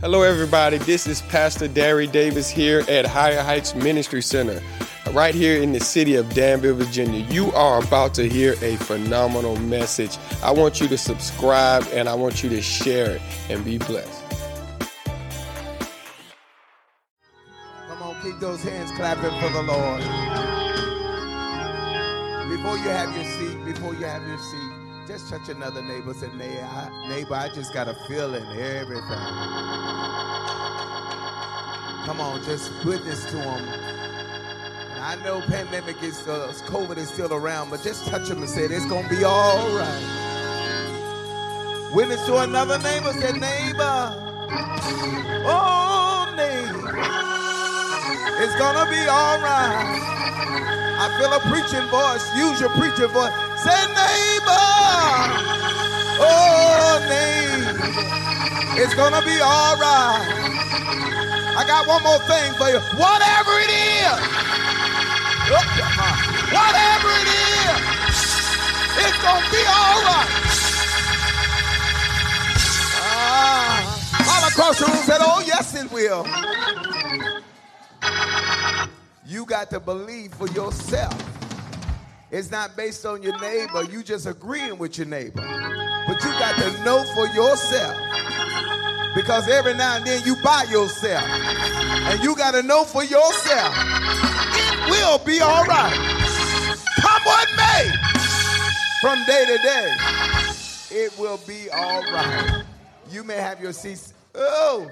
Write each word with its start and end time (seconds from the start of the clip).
Hello, 0.00 0.22
everybody. 0.22 0.78
This 0.78 1.06
is 1.06 1.20
Pastor 1.20 1.68
Derry 1.68 2.06
Davis 2.06 2.48
here 2.48 2.82
at 2.88 3.04
Higher 3.04 3.42
Heights 3.42 3.74
Ministry 3.74 4.22
Center, 4.22 4.58
right 5.12 5.34
here 5.34 5.60
in 5.62 5.72
the 5.72 5.80
city 5.80 6.14
of 6.14 6.26
Danville, 6.32 6.74
Virginia. 6.74 7.20
You 7.26 7.52
are 7.52 7.84
about 7.84 8.14
to 8.14 8.26
hear 8.26 8.54
a 8.62 8.76
phenomenal 8.76 9.56
message. 9.56 10.16
I 10.42 10.52
want 10.52 10.80
you 10.80 10.88
to 10.88 10.96
subscribe 10.96 11.86
and 11.92 12.08
I 12.08 12.14
want 12.14 12.42
you 12.42 12.48
to 12.48 12.62
share 12.62 13.16
it 13.16 13.22
and 13.50 13.62
be 13.62 13.76
blessed. 13.76 14.24
Come 17.86 18.02
on, 18.02 18.22
keep 18.22 18.40
those 18.40 18.62
hands 18.62 18.90
clapping 18.92 19.38
for 19.38 19.52
the 19.52 19.62
Lord. 19.64 20.00
Before 22.48 22.78
you 22.78 22.88
have 22.88 23.14
your 23.14 23.24
seat, 23.24 23.64
before 23.66 23.92
you 23.92 24.06
have 24.06 24.26
your 24.26 24.38
seat, 24.38 24.79
just 25.10 25.28
touch 25.28 25.48
another 25.48 25.82
neighbor. 25.82 26.14
Say, 26.14 26.28
neighbor, 26.36 27.34
I 27.34 27.50
just 27.52 27.74
got 27.74 27.88
a 27.88 27.94
feeling 28.06 28.46
everything. 28.56 29.02
Come 32.06 32.20
on, 32.20 32.40
just 32.44 32.70
witness 32.84 33.24
to 33.30 33.36
them. 33.36 33.68
I 35.02 35.16
know 35.24 35.40
pandemic 35.40 36.00
is, 36.04 36.28
uh, 36.28 36.52
COVID 36.66 36.96
is 36.96 37.08
still 37.08 37.34
around, 37.34 37.70
but 37.70 37.82
just 37.82 38.06
touch 38.06 38.28
them 38.28 38.38
and 38.38 38.48
say, 38.48 38.62
it's 38.62 38.86
going 38.86 39.08
to 39.08 39.10
be 39.10 39.24
all 39.24 39.66
right. 39.76 40.20
Witness 41.92 42.24
to 42.26 42.38
another 42.38 42.78
neighbor. 42.78 43.12
Say, 43.14 43.32
neighbor. 43.32 44.14
Oh, 45.42 46.32
neighbor. 46.36 46.86
It's 48.44 48.56
going 48.60 48.76
to 48.78 48.86
be 48.88 49.08
all 49.08 49.40
right. 49.42 50.06
I 51.02 51.08
feel 51.18 51.32
a 51.32 51.40
preaching 51.50 51.88
voice. 51.90 52.24
Use 52.36 52.60
your 52.60 52.70
preaching 52.78 53.08
voice. 53.12 53.49
Say, 53.60 53.84
neighbor. 53.92 54.68
Oh, 56.16 56.96
neighbor. 57.08 57.76
It's 58.80 58.94
to 58.94 59.20
be 59.26 59.36
all 59.40 59.76
right. 59.76 60.24
I 61.58 61.64
got 61.66 61.86
one 61.86 62.02
more 62.02 62.18
thing 62.20 62.54
for 62.54 62.70
you. 62.70 62.80
Whatever 62.96 63.52
it 63.60 63.68
is. 63.68 64.16
Whatever 66.56 67.10
it 67.20 67.28
is. 67.28 67.80
It's 68.96 69.18
to 69.20 69.32
be 69.52 69.62
all 69.68 70.00
right. 70.08 70.30
Ah, 72.96 73.84
all 74.24 74.48
across 74.48 74.78
the 74.78 74.86
room 74.86 75.04
said, 75.04 75.20
oh, 75.20 75.44
yes, 75.46 75.74
it 75.74 75.92
will. 75.92 76.24
You 79.26 79.44
got 79.44 79.68
to 79.68 79.80
believe 79.80 80.32
for 80.32 80.48
yourself. 80.48 81.29
It's 82.32 82.50
not 82.50 82.76
based 82.76 83.04
on 83.04 83.22
your 83.22 83.38
neighbor. 83.40 83.82
You 83.84 84.02
just 84.04 84.26
agreeing 84.26 84.78
with 84.78 84.98
your 84.98 85.06
neighbor. 85.08 85.42
But 86.06 86.22
you 86.22 86.30
got 86.38 86.56
to 86.58 86.84
know 86.84 87.04
for 87.14 87.26
yourself. 87.28 87.96
Because 89.16 89.48
every 89.48 89.74
now 89.74 89.96
and 89.96 90.06
then 90.06 90.22
you 90.24 90.36
buy 90.42 90.64
yourself. 90.70 91.24
And 91.24 92.22
you 92.22 92.36
got 92.36 92.52
to 92.52 92.62
know 92.62 92.84
for 92.84 93.02
yourself. 93.02 93.74
It 93.76 94.90
will 94.90 95.18
be 95.18 95.40
all 95.40 95.64
right. 95.64 95.92
Come 97.00 97.22
what 97.24 97.48
may. 97.56 97.90
From 99.00 99.24
day 99.26 99.44
to 99.46 99.58
day. 99.58 99.96
It 100.92 101.18
will 101.18 101.40
be 101.48 101.68
all 101.70 102.02
right. 102.12 102.62
You 103.10 103.24
may 103.24 103.36
have 103.36 103.60
your 103.60 103.72
seats. 103.72 104.14
Oh. 104.36 104.88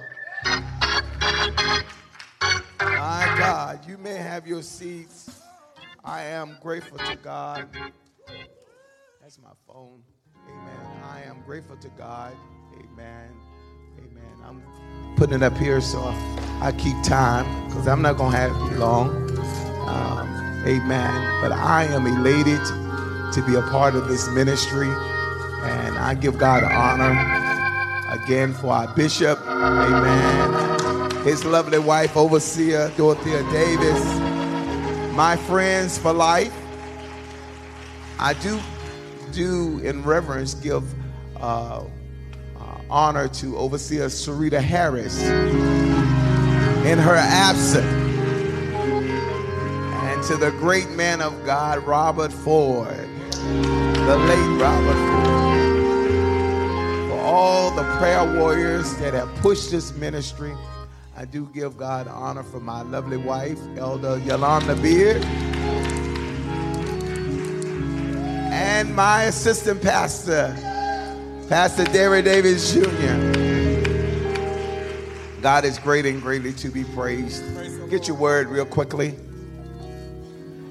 My 2.80 3.34
God, 3.38 3.86
you 3.86 3.96
may 3.98 4.16
have 4.16 4.46
your 4.46 4.62
seats. 4.62 5.37
I 6.08 6.22
am 6.22 6.56
grateful 6.62 6.96
to 6.96 7.16
God. 7.16 7.68
That's 9.20 9.38
my 9.38 9.50
phone. 9.66 10.02
Amen. 10.48 11.02
I 11.04 11.20
am 11.24 11.42
grateful 11.44 11.76
to 11.76 11.88
God. 11.98 12.34
Amen. 12.72 13.28
Amen. 13.98 14.22
I'm 14.42 14.62
putting 15.16 15.36
it 15.36 15.42
up 15.42 15.54
here 15.58 15.82
so 15.82 15.98
I 16.62 16.74
keep 16.78 16.96
time 17.02 17.44
because 17.66 17.86
I'm 17.86 18.00
not 18.00 18.16
going 18.16 18.32
to 18.32 18.38
have 18.38 18.72
it 18.72 18.78
long. 18.78 19.10
Um, 19.86 20.64
amen. 20.66 21.42
But 21.42 21.52
I 21.52 21.84
am 21.90 22.06
elated 22.06 22.64
to 23.34 23.44
be 23.46 23.56
a 23.56 23.62
part 23.70 23.94
of 23.94 24.08
this 24.08 24.30
ministry. 24.30 24.88
And 24.88 25.98
I 25.98 26.14
give 26.14 26.38
God 26.38 26.64
honor 26.64 27.12
again 28.10 28.54
for 28.54 28.68
our 28.68 28.88
bishop. 28.94 29.38
Amen 29.46 30.68
his 31.28 31.44
lovely 31.44 31.78
wife, 31.78 32.16
Overseer 32.16 32.90
Dorothea 32.96 33.42
Davis, 33.50 34.02
my 35.18 35.34
friends 35.34 35.98
for 35.98 36.12
life. 36.12 36.54
I 38.20 38.34
do, 38.34 38.60
do 39.32 39.80
in 39.80 40.04
reverence 40.04 40.54
give 40.54 40.84
uh, 41.40 41.82
uh, 42.56 42.78
honor 42.88 43.26
to 43.26 43.56
Overseer 43.58 44.06
Sarita 44.06 44.60
Harris 44.60 45.20
in 46.86 47.00
her 47.00 47.16
absence, 47.16 47.84
and 50.04 50.22
to 50.28 50.36
the 50.36 50.52
great 50.52 50.88
man 50.90 51.20
of 51.20 51.44
God, 51.44 51.84
Robert 51.84 52.32
Ford, 52.32 53.08
the 53.32 54.16
late 54.16 54.60
Robert 54.62 55.00
Ford, 55.10 56.10
for 57.10 57.18
all 57.18 57.72
the 57.72 57.82
prayer 57.98 58.22
warriors 58.38 58.94
that 58.98 59.14
have 59.14 59.34
pushed 59.42 59.72
this 59.72 59.92
ministry. 59.96 60.54
I 61.18 61.24
do 61.24 61.46
give 61.52 61.76
God 61.76 62.06
honor 62.06 62.44
for 62.44 62.60
my 62.60 62.82
lovely 62.82 63.16
wife, 63.16 63.58
Elder 63.76 64.18
Yolanda 64.18 64.76
Beard, 64.76 65.24
and 68.52 68.94
my 68.94 69.24
assistant 69.24 69.82
pastor, 69.82 70.54
Pastor 71.48 71.86
Derry 71.86 72.22
Davis 72.22 72.72
Jr. 72.72 72.84
God 75.42 75.64
is 75.64 75.80
great 75.80 76.06
and 76.06 76.22
greatly 76.22 76.52
to 76.52 76.68
be 76.68 76.84
praised. 76.84 77.42
Get 77.90 78.06
your 78.06 78.16
word 78.16 78.46
real 78.46 78.64
quickly. 78.64 79.16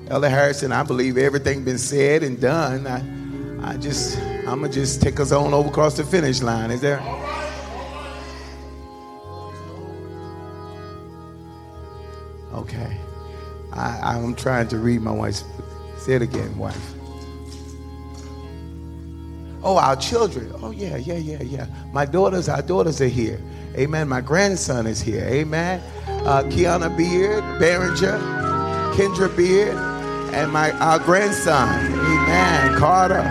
Elder 0.08 0.30
Harrison, 0.30 0.72
I 0.72 0.84
believe 0.84 1.18
everything 1.18 1.66
been 1.66 1.78
said 1.78 2.24
and 2.24 2.40
done. 2.40 2.88
I, 2.88 3.74
I 3.74 3.76
just, 3.76 4.18
I'm 4.18 4.62
gonna 4.62 4.70
just 4.70 5.02
take 5.02 5.20
us 5.20 5.34
on 5.34 5.54
over 5.54 5.68
across 5.68 5.98
the 5.98 6.06
finish 6.06 6.42
line. 6.42 6.72
Is 6.72 6.80
there? 6.80 7.02
I, 13.74 14.16
I'm 14.16 14.36
trying 14.36 14.68
to 14.70 14.78
read 14.78 15.02
my 15.02 15.12
wife's. 15.12 15.44
Say 15.98 16.14
it 16.14 16.22
again, 16.22 16.58
wife. 16.58 16.94
Oh, 19.64 19.78
our 19.78 19.96
children. 19.96 20.52
Oh, 20.62 20.72
yeah, 20.72 20.98
yeah, 20.98 21.18
yeah, 21.18 21.42
yeah. 21.44 21.68
My 21.92 22.06
daughters, 22.06 22.48
our 22.48 22.62
daughters 22.62 23.02
are 23.02 23.08
here. 23.08 23.42
Amen. 23.76 24.08
My 24.08 24.22
grandson 24.22 24.88
is 24.88 25.02
here. 25.02 25.26
Amen. 25.26 25.82
Uh, 26.08 26.44
Kiana 26.44 26.96
Beard, 26.96 27.44
Behringer, 27.60 28.20
Kendra 28.94 29.36
Beard, 29.36 29.76
and 30.34 30.52
my 30.52 30.72
our 30.72 31.00
grandson. 31.00 31.68
Amen. 31.94 32.78
Carter. 32.78 33.24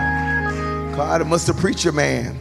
Carter, 0.95 1.25
Mr. 1.25 1.57
Preacher 1.57 1.91
Man. 1.91 2.37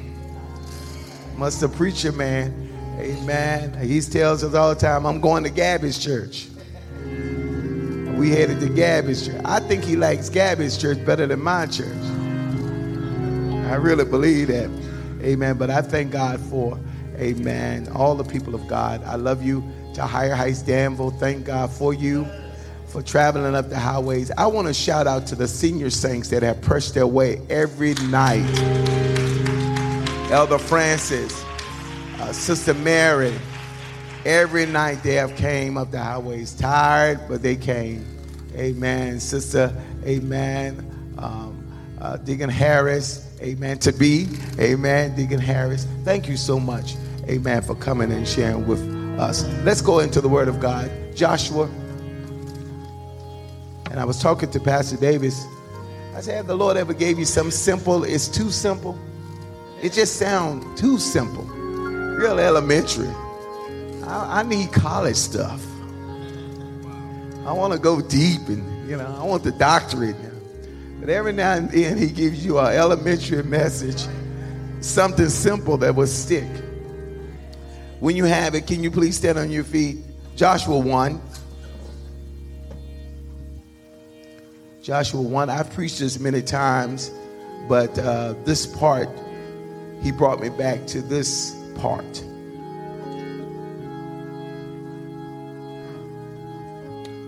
Mr. 1.36 1.74
Preacher 1.74 2.12
Man. 2.12 2.70
Amen. 2.98 3.78
He 3.80 4.00
tells 4.00 4.42
us 4.42 4.54
all 4.54 4.70
the 4.70 4.80
time, 4.80 5.06
I'm 5.06 5.20
going 5.20 5.44
to 5.44 5.50
Gabby's 5.50 5.98
church 5.98 6.48
we 8.16 8.30
headed 8.30 8.60
to 8.60 8.68
Gabby's 8.68 9.26
church. 9.26 9.40
I 9.44 9.60
think 9.60 9.84
he 9.84 9.94
likes 9.94 10.30
Gabby's 10.30 10.78
church 10.78 11.04
better 11.04 11.26
than 11.26 11.40
my 11.40 11.66
church. 11.66 11.86
I 13.66 13.74
really 13.74 14.04
believe 14.04 14.48
that. 14.48 14.70
Amen. 15.22 15.58
But 15.58 15.70
I 15.70 15.82
thank 15.82 16.12
God 16.12 16.40
for, 16.40 16.78
amen, 17.16 17.88
all 17.94 18.14
the 18.14 18.24
people 18.24 18.54
of 18.54 18.66
God. 18.68 19.02
I 19.04 19.16
love 19.16 19.42
you 19.42 19.62
to 19.94 20.02
Higher 20.02 20.34
Heights 20.34 20.62
Danville. 20.62 21.10
Thank 21.10 21.44
God 21.44 21.70
for 21.70 21.92
you 21.92 22.26
for 22.86 23.02
traveling 23.02 23.54
up 23.54 23.68
the 23.68 23.78
highways. 23.78 24.30
I 24.38 24.46
want 24.46 24.68
to 24.68 24.74
shout 24.74 25.06
out 25.06 25.26
to 25.26 25.34
the 25.34 25.48
senior 25.48 25.90
saints 25.90 26.30
that 26.30 26.42
have 26.42 26.60
pressed 26.62 26.94
their 26.94 27.06
way 27.06 27.42
every 27.50 27.94
night. 27.94 28.46
Elder 30.30 30.58
Francis, 30.58 31.44
uh, 32.18 32.32
Sister 32.32 32.74
Mary, 32.74 33.34
Every 34.26 34.66
night 34.66 35.04
they 35.04 35.14
have 35.14 35.36
came 35.36 35.78
up 35.78 35.92
the 35.92 36.02
highways, 36.02 36.52
tired, 36.52 37.20
but 37.28 37.42
they 37.42 37.54
came. 37.54 38.04
Amen. 38.56 39.20
Sister, 39.20 39.72
amen. 40.04 41.14
Um, 41.16 41.72
uh, 42.00 42.16
Deacon 42.16 42.50
Harris, 42.50 43.24
amen. 43.40 43.78
To 43.78 43.92
be, 43.92 44.26
amen. 44.58 45.14
Deacon 45.14 45.38
Harris, 45.38 45.86
thank 46.02 46.28
you 46.28 46.36
so 46.36 46.58
much, 46.58 46.96
amen, 47.28 47.62
for 47.62 47.76
coming 47.76 48.10
and 48.10 48.26
sharing 48.26 48.66
with 48.66 48.82
us. 49.16 49.44
Let's 49.62 49.80
go 49.80 50.00
into 50.00 50.20
the 50.20 50.28
Word 50.28 50.48
of 50.48 50.58
God. 50.58 50.90
Joshua. 51.14 51.70
And 53.92 54.00
I 54.00 54.04
was 54.04 54.20
talking 54.20 54.50
to 54.50 54.58
Pastor 54.58 54.96
Davis. 54.96 55.40
I 56.16 56.20
said, 56.20 56.48
the 56.48 56.56
Lord 56.56 56.76
ever 56.76 56.94
gave 56.94 57.20
you 57.20 57.26
something 57.26 57.52
simple? 57.52 58.02
It's 58.02 58.26
too 58.26 58.50
simple. 58.50 58.98
It 59.80 59.92
just 59.92 60.16
sounds 60.16 60.80
too 60.80 60.98
simple. 60.98 61.44
Real 61.44 62.40
elementary. 62.40 63.14
I, 64.06 64.40
I 64.40 64.42
need 64.44 64.72
college 64.72 65.16
stuff. 65.16 65.64
I 67.44 67.52
want 67.52 67.72
to 67.72 67.78
go 67.78 68.00
deep 68.00 68.48
and, 68.48 68.88
you 68.88 68.96
know, 68.96 69.16
I 69.18 69.24
want 69.24 69.42
the 69.42 69.52
doctorate. 69.52 70.16
But 71.00 71.08
every 71.08 71.32
now 71.32 71.54
and 71.54 71.70
then 71.70 71.98
he 71.98 72.08
gives 72.08 72.44
you 72.44 72.58
an 72.58 72.74
elementary 72.74 73.42
message, 73.42 74.06
something 74.80 75.28
simple 75.28 75.76
that 75.78 75.94
will 75.94 76.06
stick. 76.06 76.48
When 78.00 78.16
you 78.16 78.24
have 78.24 78.54
it, 78.54 78.66
can 78.66 78.82
you 78.82 78.90
please 78.90 79.16
stand 79.16 79.38
on 79.38 79.50
your 79.50 79.64
feet? 79.64 79.98
Joshua 80.36 80.78
1. 80.78 81.20
Joshua 84.82 85.20
1. 85.20 85.50
I've 85.50 85.72
preached 85.72 85.98
this 85.98 86.20
many 86.20 86.42
times, 86.42 87.10
but 87.68 87.98
uh, 87.98 88.34
this 88.44 88.66
part, 88.66 89.08
he 90.02 90.12
brought 90.12 90.40
me 90.40 90.48
back 90.48 90.86
to 90.88 91.02
this 91.02 91.56
part. 91.76 92.24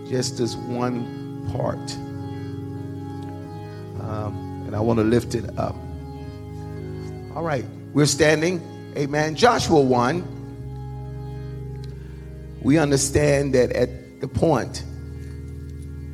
Just 0.09 0.39
this 0.39 0.55
one 0.55 1.47
part. 1.51 1.77
Um, 4.01 4.63
and 4.65 4.75
I 4.75 4.79
want 4.79 4.97
to 4.97 5.03
lift 5.03 5.35
it 5.35 5.45
up. 5.59 5.75
All 7.35 7.43
right, 7.43 7.63
we're 7.93 8.07
standing. 8.07 8.59
Amen. 8.97 9.35
Joshua 9.35 9.79
1. 9.79 10.37
We 12.63 12.79
understand 12.79 13.53
that 13.53 13.71
at 13.71 14.19
the 14.19 14.27
point 14.27 14.83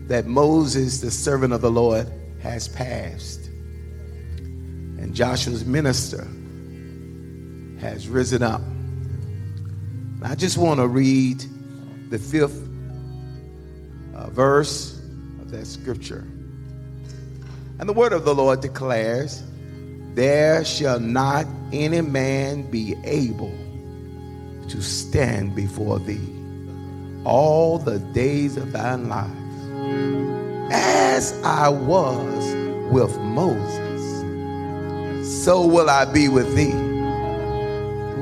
that 0.08 0.26
Moses, 0.28 1.00
the 1.00 1.10
servant 1.10 1.54
of 1.54 1.62
the 1.62 1.72
Lord, 1.72 2.12
has 2.42 2.68
passed, 2.68 3.48
and 3.48 5.16
Joshua's 5.16 5.66
minister 5.66 6.28
has 7.80 8.10
risen 8.10 8.44
up. 8.44 8.62
I 10.22 10.36
just 10.36 10.58
want 10.58 10.80
to 10.82 10.88
read 10.88 11.44
the 12.10 12.20
fifth 12.20 12.65
uh, 14.26 14.30
verse 14.32 15.00
of 15.42 15.52
that 15.52 15.66
scripture. 15.66 16.26
And 17.80 17.90
the 17.90 17.94
word 17.94 18.14
of 18.14 18.26
the 18.26 18.34
Lord 18.34 18.62
declares, 18.62 19.44
There 20.14 20.64
shall 20.66 21.00
not 21.00 21.46
any 21.74 22.02
man 22.02 22.70
be 22.70 22.96
able 23.04 23.54
to 24.70 24.82
stand 24.82 25.56
before 25.56 26.00
thee 26.00 26.32
all 27.24 27.78
the 27.78 28.00
days 28.00 28.58
of 28.58 28.72
thy 28.72 28.96
life. 28.96 29.30
As 30.72 31.40
I 31.44 31.70
was 31.70 32.56
with 32.92 33.18
Moses, 33.20 34.24
so 35.44 35.66
will 35.66 35.90
I 35.90 36.06
be 36.06 36.28
with 36.28 36.56
thee. 36.56 36.74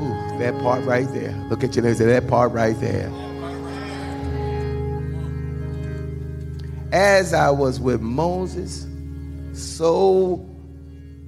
Ooh, 0.00 0.38
that 0.38 0.58
part 0.62 0.84
right 0.84 1.08
there. 1.12 1.32
Look 1.48 1.64
at 1.64 1.76
your 1.76 1.84
neighbor 1.84 2.04
that 2.04 2.28
part 2.28 2.52
right 2.52 2.78
there. 2.80 3.10
As 6.94 7.34
I 7.34 7.50
was 7.50 7.80
with 7.80 8.00
Moses, 8.00 8.86
so 9.52 10.48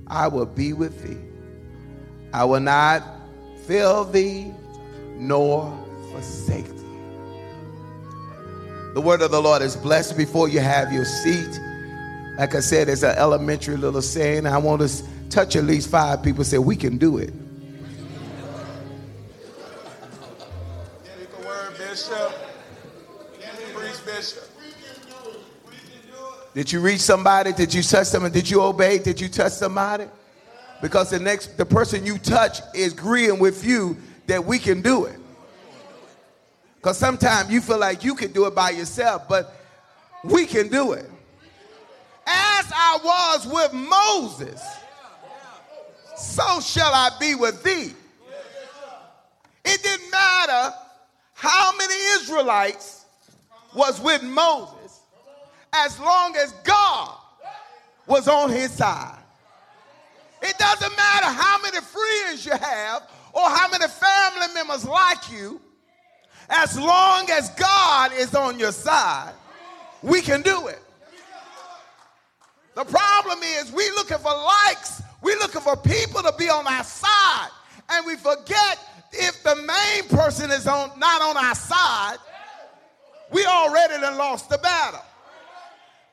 I 0.06 0.28
will 0.28 0.46
be 0.46 0.72
with 0.72 1.02
thee. 1.02 1.16
I 2.32 2.44
will 2.44 2.60
not 2.60 3.02
fail 3.64 4.04
thee 4.04 4.52
nor 5.16 5.76
forsake 6.12 6.68
thee. 6.68 6.98
The 8.94 9.00
word 9.00 9.22
of 9.22 9.32
the 9.32 9.42
Lord 9.42 9.60
is 9.60 9.74
blessed 9.74 10.16
before 10.16 10.48
you 10.48 10.60
have 10.60 10.92
your 10.92 11.04
seat. 11.04 11.60
Like 12.38 12.54
I 12.54 12.60
said, 12.60 12.88
it's 12.88 13.02
an 13.02 13.16
elementary 13.18 13.76
little 13.76 14.02
saying. 14.02 14.46
I 14.46 14.58
want 14.58 14.82
to 14.82 15.02
touch 15.30 15.56
at 15.56 15.64
least 15.64 15.90
five 15.90 16.22
people 16.22 16.44
say, 16.44 16.58
We 16.58 16.76
can 16.76 16.96
do 16.96 17.18
it. 17.18 17.34
Did 26.56 26.72
you 26.72 26.80
reach 26.80 27.02
somebody? 27.02 27.52
Did 27.52 27.74
you 27.74 27.82
touch 27.82 28.06
someone? 28.06 28.32
Did 28.32 28.48
you 28.48 28.62
obey? 28.62 28.96
Did 28.96 29.20
you 29.20 29.28
touch 29.28 29.52
somebody? 29.52 30.06
Because 30.80 31.10
the 31.10 31.18
next 31.18 31.58
the 31.58 31.66
person 31.66 32.06
you 32.06 32.16
touch 32.16 32.60
is 32.74 32.94
agreeing 32.94 33.38
with 33.38 33.62
you 33.62 33.98
that 34.26 34.42
we 34.42 34.58
can 34.58 34.80
do 34.80 35.04
it. 35.04 35.20
Because 36.76 36.96
sometimes 36.96 37.50
you 37.50 37.60
feel 37.60 37.78
like 37.78 38.02
you 38.04 38.14
can 38.14 38.32
do 38.32 38.46
it 38.46 38.54
by 38.54 38.70
yourself, 38.70 39.28
but 39.28 39.54
we 40.24 40.46
can 40.46 40.68
do 40.68 40.92
it. 40.92 41.04
As 42.26 42.72
I 42.74 43.00
was 43.04 43.46
with 43.46 43.74
Moses, 43.74 44.62
so 46.16 46.60
shall 46.60 46.94
I 46.94 47.10
be 47.20 47.34
with 47.34 47.62
thee. 47.62 47.92
It 49.62 49.82
didn't 49.82 50.10
matter 50.10 50.74
how 51.34 51.76
many 51.76 51.94
Israelites 52.14 53.04
was 53.74 54.00
with 54.00 54.22
Moses 54.22 54.85
as 55.84 55.98
long 55.98 56.36
as 56.36 56.52
God 56.64 57.16
was 58.06 58.28
on 58.28 58.50
his 58.50 58.72
side. 58.72 59.18
It 60.42 60.56
doesn't 60.58 60.96
matter 60.96 61.26
how 61.26 61.60
many 61.62 61.78
friends 61.80 62.46
you 62.46 62.52
have 62.52 63.02
or 63.32 63.42
how 63.42 63.68
many 63.68 63.86
family 63.88 64.54
members 64.54 64.84
like 64.84 65.30
you 65.32 65.60
as 66.48 66.78
long 66.78 67.28
as 67.30 67.50
God 67.50 68.12
is 68.14 68.34
on 68.34 68.58
your 68.58 68.72
side, 68.72 69.32
we 70.02 70.20
can 70.20 70.42
do 70.42 70.68
it. 70.68 70.80
The 72.74 72.84
problem 72.84 73.38
is 73.42 73.72
we 73.72 73.88
looking 73.90 74.18
for 74.18 74.32
likes, 74.32 75.02
we 75.22 75.34
looking 75.36 75.62
for 75.62 75.76
people 75.76 76.22
to 76.22 76.32
be 76.38 76.48
on 76.48 76.66
our 76.66 76.84
side, 76.84 77.48
and 77.88 78.06
we 78.06 78.16
forget 78.16 78.78
if 79.12 79.42
the 79.42 79.56
main 79.56 80.08
person 80.08 80.50
is 80.50 80.66
on 80.66 80.98
not 80.98 81.22
on 81.22 81.36
our 81.36 81.54
side, 81.54 82.18
we 83.32 83.44
already 83.44 83.94
done 84.00 84.18
lost 84.18 84.50
the 84.50 84.58
battle. 84.58 85.00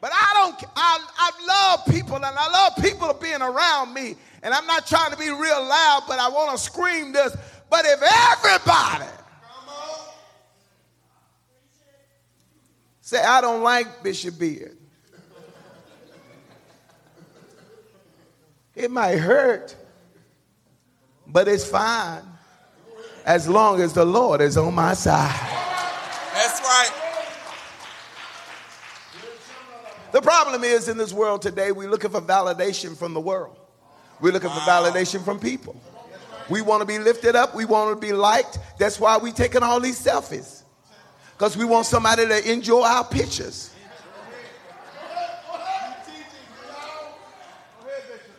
But 0.04 0.12
I 0.14 0.34
don't, 0.34 0.72
I, 0.76 1.00
I 1.18 1.32
love 1.48 1.86
people 1.86 2.18
and 2.18 2.26
I 2.26 2.52
love 2.52 2.74
people 2.82 3.14
being 3.14 3.42
around 3.42 3.94
me. 3.94 4.18
And 4.42 4.54
I'm 4.54 4.68
not 4.68 4.86
trying 4.86 5.12
to 5.12 5.18
be 5.18 5.30
real 5.30 5.64
loud, 5.66 6.04
but 6.10 6.20
I 6.20 6.28
want 6.28 6.52
to 6.52 6.62
scream 6.62 7.14
this. 7.14 7.34
But 7.70 7.86
if 7.86 8.02
everybody 8.04 9.10
Say, 13.00 13.24
I 13.24 13.40
don't 13.40 13.64
like 13.64 14.04
Bishop 14.04 14.38
Beard. 14.38 14.76
It 18.76 18.92
might 18.92 19.20
hurt, 19.20 19.74
but 21.28 21.48
it's 21.48 21.66
fine 21.66 22.24
as 23.26 23.48
long 23.48 23.80
as 23.80 23.94
the 23.94 24.04
Lord 24.04 24.42
is 24.42 24.58
on 24.58 24.74
my 24.74 24.96
side. 24.96 25.32
That's 26.34 26.60
right. 26.60 27.04
The 30.14 30.22
problem 30.22 30.64
is 30.64 30.88
in 30.90 30.98
this 30.98 31.12
world 31.12 31.42
today, 31.42 31.72
we're 31.72 31.90
looking 31.90 32.12
for 32.12 32.22
validation 32.22 32.96
from 32.96 33.16
the 33.16 33.20
world. 33.20 33.58
We're 34.22 34.32
looking 34.32 34.52
for 34.52 34.60
validation 34.60 35.26
from 35.26 35.40
people. 35.40 35.76
We 36.52 36.62
want 36.62 36.82
to 36.82 36.86
be 36.86 37.00
lifted 37.00 37.36
up. 37.36 37.56
We 37.56 37.66
want 37.66 38.00
to 38.00 38.08
be 38.08 38.14
liked. 38.14 38.60
That's 38.78 39.00
why 39.00 39.18
we're 39.18 39.34
taking 39.34 39.64
all 39.64 39.80
these 39.80 40.00
selfies 40.00 40.62
because 41.32 41.58
we 41.58 41.66
want 41.66 41.88
somebody 41.88 42.28
to 42.28 42.52
enjoy 42.52 42.84
our 42.84 43.04
pictures. 43.04 43.74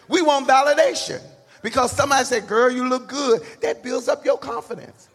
We 0.06 0.22
want 0.22 0.46
validation 0.46 1.20
because 1.60 1.90
somebody 1.90 2.24
said, 2.24 2.46
Girl, 2.46 2.70
you 2.70 2.88
look 2.88 3.08
good. 3.08 3.42
That 3.62 3.82
builds 3.82 4.06
up 4.06 4.24
your 4.24 4.38
confidence, 4.38 5.08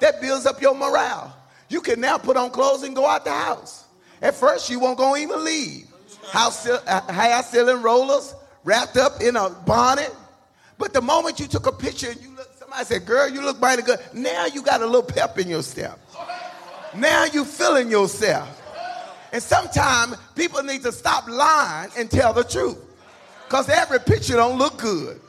that 0.00 0.20
builds 0.20 0.46
up 0.46 0.60
your 0.60 0.74
morale. 0.74 1.36
You 1.68 1.80
can 1.80 2.00
now 2.00 2.18
put 2.18 2.36
on 2.36 2.50
clothes 2.50 2.82
and 2.82 2.96
go 2.96 3.06
out 3.06 3.24
the 3.24 3.30
house. 3.30 3.84
At 4.20 4.34
first, 4.34 4.68
you 4.68 4.80
won't 4.80 4.98
go 4.98 5.16
even 5.16 5.44
leave. 5.44 5.91
House, 6.30 6.66
uh, 6.66 7.42
ceiling 7.42 7.82
rollers 7.82 8.34
wrapped 8.64 8.96
up 8.96 9.20
in 9.20 9.36
a 9.36 9.50
bonnet. 9.50 10.14
But 10.78 10.92
the 10.92 11.02
moment 11.02 11.40
you 11.40 11.46
took 11.46 11.66
a 11.66 11.72
picture 11.72 12.10
and 12.10 12.20
you 12.20 12.34
look, 12.34 12.48
somebody 12.58 12.84
said, 12.84 13.06
Girl, 13.06 13.28
you 13.28 13.42
look 13.42 13.60
mighty 13.60 13.82
good. 13.82 14.00
Now 14.12 14.46
you 14.46 14.62
got 14.62 14.82
a 14.82 14.86
little 14.86 15.02
pep 15.02 15.38
in 15.38 15.48
your 15.48 15.62
step. 15.62 15.98
Now 16.94 17.24
you 17.24 17.44
feeling 17.44 17.90
yourself. 17.90 18.60
And 19.32 19.42
sometimes 19.42 20.16
people 20.34 20.62
need 20.62 20.82
to 20.82 20.92
stop 20.92 21.28
lying 21.28 21.90
and 21.96 22.10
tell 22.10 22.32
the 22.32 22.44
truth. 22.44 22.78
Because 23.46 23.68
every 23.68 24.00
picture 24.00 24.34
don't 24.34 24.58
look 24.58 24.78
good. 24.78 25.20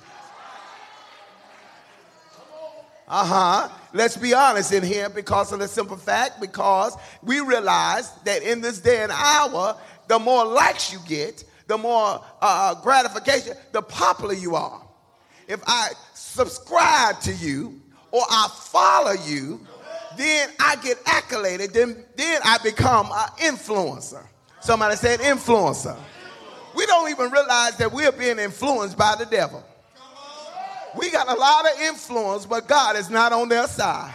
Uh-huh. 3.08 3.70
Let's 3.94 4.18
be 4.18 4.34
honest 4.34 4.74
in 4.74 4.82
here 4.82 5.08
because 5.08 5.52
of 5.52 5.60
the 5.60 5.68
simple 5.68 5.98
fact, 5.98 6.42
because 6.42 6.98
we 7.22 7.42
realize 7.42 8.12
that 8.24 8.42
in 8.42 8.62
this 8.62 8.80
day 8.80 9.04
and 9.04 9.12
hour, 9.12 9.78
the 10.07 10.19
more 10.19 10.45
likes 10.45 10.91
you 10.91 11.00
get, 11.07 11.43
the 11.67 11.77
more 11.77 12.24
uh, 12.41 12.75
gratification, 12.81 13.55
the 13.72 13.81
popular 13.81 14.33
you 14.33 14.55
are. 14.55 14.81
If 15.48 15.62
I 15.65 15.89
subscribe 16.13 17.19
to 17.22 17.33
you 17.33 17.81
or 18.12 18.22
I 18.29 18.48
follow 18.53 19.13
you, 19.25 19.65
then 20.17 20.50
I 20.60 20.75
get 20.77 21.03
accoladed, 21.05 21.74
then, 21.74 22.05
then 22.15 22.41
I 22.43 22.57
become 22.63 23.07
an 23.12 23.29
influencer. 23.39 24.25
Somebody 24.62 24.95
said 24.95 25.19
influencer. 25.19 25.98
We 26.75 26.86
don't 26.86 27.10
even 27.10 27.31
realize 27.31 27.77
that 27.77 27.91
we're 27.91 28.12
being 28.12 28.39
influenced 28.39 28.98
by 28.98 29.15
the 29.17 29.25
devil. 29.25 29.63
We 30.95 31.10
got 31.12 31.27
a 31.27 31.33
lot 31.33 31.65
of 31.65 31.81
influence, 31.81 32.45
but 32.45 32.67
God 32.67 32.95
is 32.95 33.10
not 33.10 33.33
on 33.33 33.50
their 33.50 33.67
side. 33.67 34.13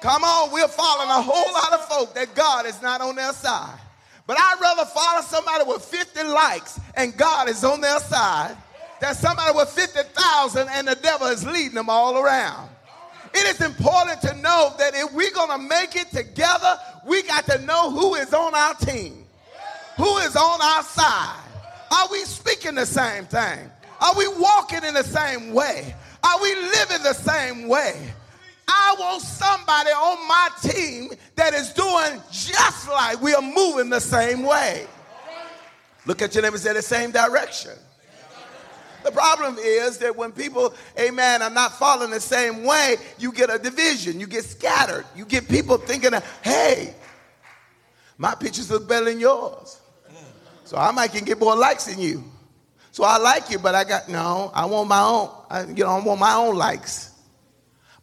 Come 0.00 0.22
on, 0.22 0.52
we're 0.52 0.68
following 0.68 1.08
a 1.08 1.22
whole 1.22 1.52
lot 1.54 1.72
of 1.72 1.88
folk 1.88 2.14
that 2.14 2.34
God 2.34 2.66
is 2.66 2.82
not 2.82 3.00
on 3.00 3.14
their 3.16 3.32
side. 3.32 3.78
But 4.26 4.38
I'd 4.38 4.58
rather 4.60 4.84
follow 4.86 5.22
somebody 5.22 5.64
with 5.66 5.84
50 5.84 6.22
likes 6.24 6.80
and 6.94 7.16
God 7.16 7.48
is 7.48 7.62
on 7.62 7.80
their 7.80 8.00
side 8.00 8.56
than 9.00 9.14
somebody 9.14 9.54
with 9.54 9.68
50,000 9.68 10.68
and 10.70 10.88
the 10.88 10.94
devil 10.96 11.26
is 11.26 11.44
leading 11.46 11.74
them 11.74 11.90
all 11.90 12.18
around. 12.18 12.70
It 13.34 13.46
is 13.48 13.60
important 13.60 14.20
to 14.22 14.34
know 14.36 14.72
that 14.78 14.94
if 14.94 15.12
we're 15.12 15.32
going 15.32 15.50
to 15.50 15.68
make 15.68 15.96
it 15.96 16.10
together, 16.10 16.78
we 17.04 17.22
got 17.24 17.44
to 17.46 17.58
know 17.66 17.90
who 17.90 18.14
is 18.14 18.32
on 18.32 18.54
our 18.54 18.74
team, 18.74 19.24
who 19.96 20.16
is 20.18 20.36
on 20.36 20.62
our 20.62 20.82
side. 20.84 21.40
Are 21.90 22.08
we 22.10 22.20
speaking 22.20 22.76
the 22.76 22.86
same 22.86 23.26
thing? 23.26 23.70
Are 24.00 24.14
we 24.16 24.28
walking 24.28 24.84
in 24.84 24.94
the 24.94 25.04
same 25.04 25.52
way? 25.52 25.94
Are 26.22 26.40
we 26.40 26.54
living 26.54 27.02
the 27.02 27.12
same 27.12 27.68
way? 27.68 28.12
I 28.66 28.96
want 28.98 29.22
somebody 29.22 29.90
on 29.90 30.28
my 30.28 30.48
team 30.62 31.10
that 31.36 31.54
is 31.54 31.72
doing 31.72 32.20
just 32.30 32.88
like 32.88 33.20
we 33.20 33.34
are 33.34 33.42
moving 33.42 33.90
the 33.90 34.00
same 34.00 34.42
way. 34.42 34.86
Look 36.06 36.22
at 36.22 36.34
your 36.34 36.42
neighbor 36.42 36.56
and 36.56 36.62
say 36.62 36.72
the 36.72 36.82
same 36.82 37.10
direction. 37.10 37.72
The 39.04 39.12
problem 39.12 39.56
is 39.58 39.98
that 39.98 40.16
when 40.16 40.32
people, 40.32 40.74
amen, 40.98 41.42
are 41.42 41.50
not 41.50 41.78
following 41.78 42.10
the 42.10 42.20
same 42.20 42.64
way, 42.64 42.96
you 43.18 43.32
get 43.32 43.54
a 43.54 43.58
division, 43.58 44.18
you 44.18 44.26
get 44.26 44.44
scattered, 44.44 45.04
you 45.14 45.26
get 45.26 45.46
people 45.46 45.76
thinking, 45.76 46.12
hey, 46.42 46.94
my 48.16 48.34
pictures 48.34 48.70
look 48.70 48.88
better 48.88 49.04
than 49.04 49.20
yours. 49.20 49.80
So 50.64 50.78
I 50.78 50.90
might 50.90 51.12
can 51.12 51.24
get 51.24 51.38
more 51.38 51.54
likes 51.54 51.84
than 51.84 52.00
you. 52.00 52.24
So 52.92 53.04
I 53.04 53.18
like 53.18 53.50
you, 53.50 53.58
but 53.58 53.74
I 53.74 53.84
got, 53.84 54.08
no, 54.08 54.50
I 54.54 54.64
want 54.64 54.88
my 54.88 55.00
own, 55.00 55.28
I, 55.50 55.64
you 55.64 55.84
know, 55.84 55.90
I 55.90 56.02
want 56.02 56.20
my 56.20 56.34
own 56.34 56.56
likes. 56.56 57.10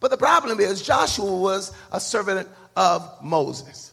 But 0.02 0.10
the 0.10 0.16
problem 0.16 0.58
is 0.58 0.82
Joshua 0.82 1.32
was 1.32 1.72
a 1.92 2.00
servant 2.00 2.48
of 2.76 3.08
Moses. 3.22 3.92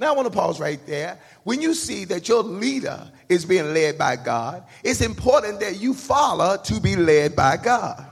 Now 0.00 0.08
I 0.08 0.16
want 0.16 0.26
to 0.26 0.32
pause 0.32 0.58
right 0.58 0.80
there. 0.86 1.18
When 1.44 1.60
you 1.60 1.74
see 1.74 2.06
that 2.06 2.28
your 2.28 2.42
leader 2.42 3.06
is 3.28 3.44
being 3.44 3.74
led 3.74 3.98
by 3.98 4.16
God, 4.16 4.64
it's 4.82 5.02
important 5.02 5.60
that 5.60 5.78
you 5.78 5.92
follow 5.92 6.56
to 6.56 6.80
be 6.80 6.96
led 6.96 7.36
by 7.36 7.58
God. 7.58 8.06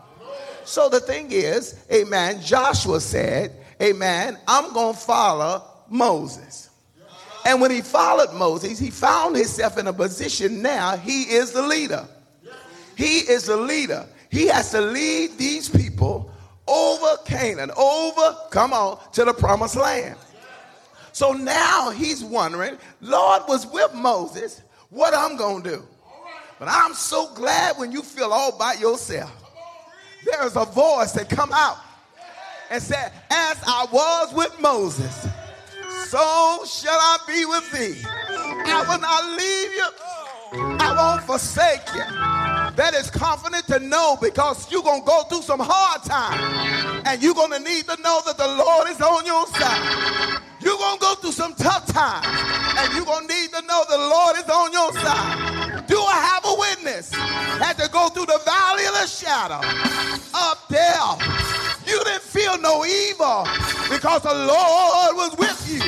So 0.67 0.91
the 0.91 1.01
thing 1.01 1.33
is, 1.33 1.83
amen, 1.91 2.43
Joshua 2.43 3.01
said, 3.01 3.53
amen, 3.81 4.37
I'm 4.47 4.75
going 4.75 4.95
to 4.95 5.01
follow 5.01 5.65
Moses. 5.89 6.69
And 7.47 7.63
when 7.63 7.71
he 7.71 7.81
followed 7.81 8.35
Moses, 8.35 8.79
he 8.79 8.91
found 8.91 9.37
himself 9.37 9.79
in 9.79 9.87
a 9.87 9.93
position 9.93 10.61
now, 10.61 10.99
he 10.99 11.23
is 11.23 11.53
the 11.53 11.63
leader. 11.63 12.07
He 12.95 13.21
is 13.21 13.45
the 13.45 13.57
leader. 13.57 14.05
He 14.29 14.49
has 14.49 14.73
to 14.73 14.83
lead 14.83 15.39
these 15.39 15.69
people 15.71 16.31
over 16.69 17.17
Canaan, 17.25 17.71
over, 17.77 18.37
come 18.51 18.73
on, 18.73 18.99
to 19.13 19.25
the 19.25 19.33
promised 19.33 19.77
land. 19.77 20.17
So 21.13 21.33
now 21.33 21.91
he's 21.91 22.23
wondering, 22.23 22.77
Lord 23.01 23.43
was 23.49 23.67
with 23.67 23.95
Moses, 23.95 24.63
what 24.91 25.15
I'm 25.15 25.37
going 25.37 25.63
to 25.63 25.71
do. 25.71 25.83
But 26.59 26.69
I'm 26.69 26.95
so 26.95 27.33
glad 27.35 27.79
when 27.79 27.93
you 27.93 28.03
feel 28.03 28.33
all 28.33 28.57
by 28.57 28.75
yourself. 28.75 29.33
There 30.25 30.47
is 30.47 30.57
a 30.57 30.65
voice 30.65 31.13
that 31.13 31.29
come 31.29 31.53
out 31.53 31.79
and 32.71 32.83
said, 32.83 33.13
as 33.31 33.63
I 33.67 33.87
was 33.93 34.35
with 34.35 34.61
Moses, 34.61 35.29
so 36.07 36.65
shall 36.67 36.99
I 36.99 37.19
be 37.27 37.45
with 37.45 37.73
thee. 37.73 38.03
I 38.09 38.85
will 38.89 39.01
not 39.01 39.25
leave 39.39 39.73
you. 39.73 40.77
I 40.81 40.95
won't 40.97 41.23
forsake 41.25 41.83
you. 41.95 42.46
That 42.76 42.92
is 42.92 43.09
confident 43.09 43.66
to 43.68 43.80
know 43.80 44.18
because 44.21 44.71
you're 44.71 44.83
going 44.83 45.00
to 45.00 45.06
go 45.06 45.23
through 45.25 45.40
some 45.40 45.61
hard 45.61 46.02
times 46.04 47.02
and 47.06 47.23
you're 47.23 47.35
going 47.35 47.52
to 47.52 47.59
need 47.59 47.88
to 47.88 47.97
know 48.02 48.21
that 48.26 48.37
the 48.37 48.47
Lord 48.47 48.88
is 48.92 49.00
on 49.00 49.25
your 49.25 49.47
side. 49.49 50.45
You're 50.61 50.76
going 50.76 50.99
to 50.99 51.00
go 51.00 51.14
through 51.14 51.33
some 51.33 51.54
tough 51.54 51.87
times 51.88 52.28
and 52.76 52.92
you're 52.92 53.09
going 53.09 53.26
to 53.26 53.33
need 53.33 53.49
to 53.56 53.62
know 53.64 53.80
the 53.88 53.97
Lord 53.97 54.37
is 54.37 54.45
on 54.52 54.73
your 54.76 54.92
side. 54.92 55.88
Do 55.88 55.97
I 55.97 56.21
have 56.21 56.45
a 56.45 56.54
witness? 56.61 57.14
Had 57.14 57.80
to 57.80 57.88
go 57.88 58.11
through 58.11 58.26
the 58.26 58.40
valley 58.45 58.85
of 58.85 58.92
the 58.92 59.09
shadow 59.09 59.64
of 60.37 60.61
death. 60.68 61.16
You 61.88 61.97
didn't 62.04 62.28
feel 62.28 62.61
no 62.61 62.85
evil 62.85 63.49
because 63.88 64.21
the 64.21 64.37
Lord 64.37 65.16
was 65.16 65.33
with 65.40 65.56
you. 65.64 65.80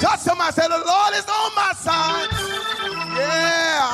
Touch 0.00 0.20
somebody, 0.20 0.52
say, 0.52 0.66
The 0.66 0.80
Lord 0.80 1.12
is 1.12 1.28
on 1.28 1.50
my 1.54 1.72
side. 1.76 2.31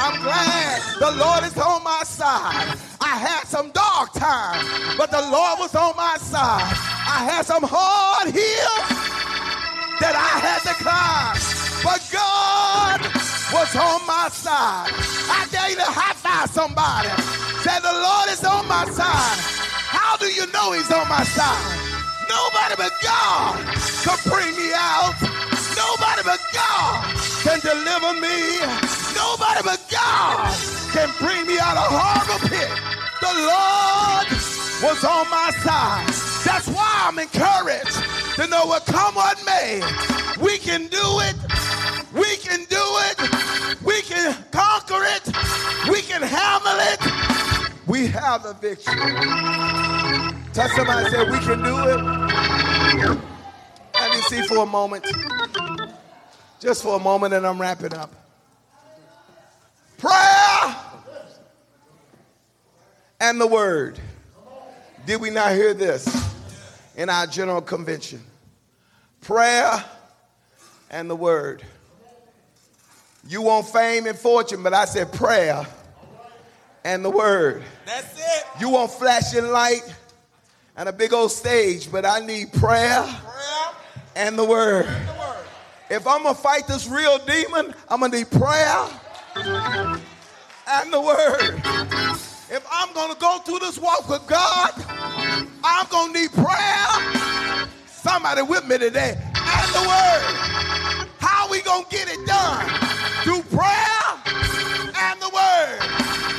I'm 0.08 0.22
glad 0.22 0.80
the 1.00 1.10
Lord 1.20 1.44
is 1.44 1.58
on 1.58 1.84
my 1.84 2.00
side. 2.02 2.78
I 2.98 3.20
had 3.20 3.44
some 3.44 3.70
dark 3.72 4.14
times, 4.14 4.64
but 4.96 5.10
the 5.10 5.20
Lord 5.20 5.60
was 5.60 5.74
on 5.74 5.94
my 5.96 6.16
side. 6.16 6.64
I 7.04 7.28
had 7.28 7.44
some 7.44 7.60
hard 7.62 8.32
hills 8.32 8.88
that 10.00 10.16
I 10.16 10.32
had 10.40 10.64
to 10.64 10.74
climb, 10.80 11.36
but 11.84 12.00
God 12.08 13.04
was 13.52 13.68
on 13.76 14.00
my 14.08 14.32
side. 14.32 14.88
I 15.28 15.44
dare 15.52 15.70
you 15.70 15.76
to 15.76 15.84
high 15.84 16.16
five 16.16 16.48
somebody. 16.56 17.12
Say, 17.60 17.76
The 17.84 17.92
Lord 17.92 18.32
is 18.32 18.40
on 18.48 18.64
my 18.64 18.88
side. 18.88 19.38
How 19.92 20.16
do 20.16 20.32
you 20.32 20.48
know 20.56 20.72
He's 20.72 20.88
on 20.88 21.04
my 21.04 21.20
side? 21.36 21.88
Nobody 22.32 22.80
but 22.80 22.96
God 23.04 23.60
can 24.08 24.16
bring 24.24 24.56
me 24.56 24.72
out. 24.72 24.97
Can 31.08 31.26
bring 31.26 31.46
me 31.46 31.58
out 31.58 31.76
of 31.76 31.84
horrible 31.88 32.48
pit. 32.48 32.68
The 33.20 33.32
Lord 33.48 34.28
was 34.82 35.04
on 35.04 35.28
my 35.30 35.50
side. 35.62 36.06
That's 36.44 36.68
why 36.68 37.04
I'm 37.06 37.18
encouraged 37.18 38.36
to 38.36 38.46
know 38.46 38.66
what 38.66 38.86
come 38.86 39.14
what 39.14 39.42
may. 39.44 39.80
We 40.40 40.58
can 40.58 40.86
do 40.88 41.20
it. 41.20 41.36
We 42.14 42.36
can 42.36 42.64
do 42.64 42.84
it. 43.08 43.82
We 43.82 44.00
can 44.02 44.34
conquer 44.50 45.04
it. 45.04 45.26
We 45.90 46.02
can 46.02 46.22
handle 46.22 46.78
it. 46.92 47.00
We 47.86 48.06
have 48.08 48.42
the 48.42 48.54
victory. 48.54 48.94
Tell 50.52 50.68
somebody 50.70 51.04
and 51.04 51.10
say 51.10 51.30
we 51.30 51.38
can 51.38 51.62
do 51.62 51.76
it. 51.88 53.18
Let 53.94 54.10
me 54.10 54.20
see 54.22 54.42
for 54.42 54.58
a 54.58 54.66
moment. 54.66 55.06
Just 56.60 56.82
for 56.82 56.96
a 56.96 56.98
moment, 56.98 57.34
and 57.34 57.46
I'm 57.46 57.60
wrapping 57.60 57.94
up. 57.94 58.12
Prayer 59.98 60.37
and 63.20 63.40
the 63.40 63.46
word. 63.46 63.98
Did 65.06 65.20
we 65.20 65.30
not 65.30 65.52
hear 65.52 65.74
this 65.74 66.06
in 66.96 67.08
our 67.08 67.26
general 67.26 67.62
convention? 67.62 68.20
Prayer 69.22 69.84
and 70.90 71.08
the 71.08 71.16
word. 71.16 71.62
You 73.26 73.42
want 73.42 73.66
fame 73.66 74.06
and 74.06 74.18
fortune, 74.18 74.62
but 74.62 74.72
I 74.74 74.84
said 74.84 75.12
prayer 75.12 75.66
and 76.84 77.04
the 77.04 77.10
word. 77.10 77.62
That's 77.84 78.18
it. 78.18 78.44
You 78.60 78.70
want 78.70 78.90
flashing 78.90 79.46
light 79.48 79.82
and 80.76 80.88
a 80.88 80.92
big 80.92 81.12
old 81.12 81.32
stage, 81.32 81.90
but 81.90 82.04
I 82.06 82.20
need 82.20 82.52
prayer 82.52 83.02
Prayer 83.02 83.74
and 84.16 84.38
the 84.38 84.44
word. 84.44 84.86
and 84.86 85.08
the 85.08 85.12
word. 85.12 85.44
If 85.90 86.06
I'm 86.06 86.22
gonna 86.22 86.34
fight 86.34 86.66
this 86.66 86.86
real 86.86 87.18
demon, 87.18 87.74
I'm 87.88 88.00
gonna 88.00 88.16
need 88.16 88.30
prayer 88.30 88.86
and 90.68 90.92
the 90.92 91.00
word. 91.00 91.62
If 92.50 92.66
I'm 92.72 92.94
gonna 92.94 93.14
go 93.20 93.40
through 93.40 93.58
this 93.58 93.78
walk 93.78 94.08
with 94.08 94.26
God, 94.26 94.72
I'm 95.62 95.86
gonna 95.90 96.14
need 96.14 96.32
prayer. 96.32 96.88
Somebody 97.86 98.40
with 98.40 98.66
me 98.66 98.78
today 98.78 99.18
and 99.34 99.74
the 99.74 99.80
word. 99.80 100.22
How 101.18 101.50
we 101.50 101.60
gonna 101.60 101.84
get 101.90 102.08
it 102.08 102.26
done? 102.26 102.64
Through 103.22 103.42
prayer 103.54 104.02
and 104.96 105.20
the 105.20 105.28
word. 105.28 105.78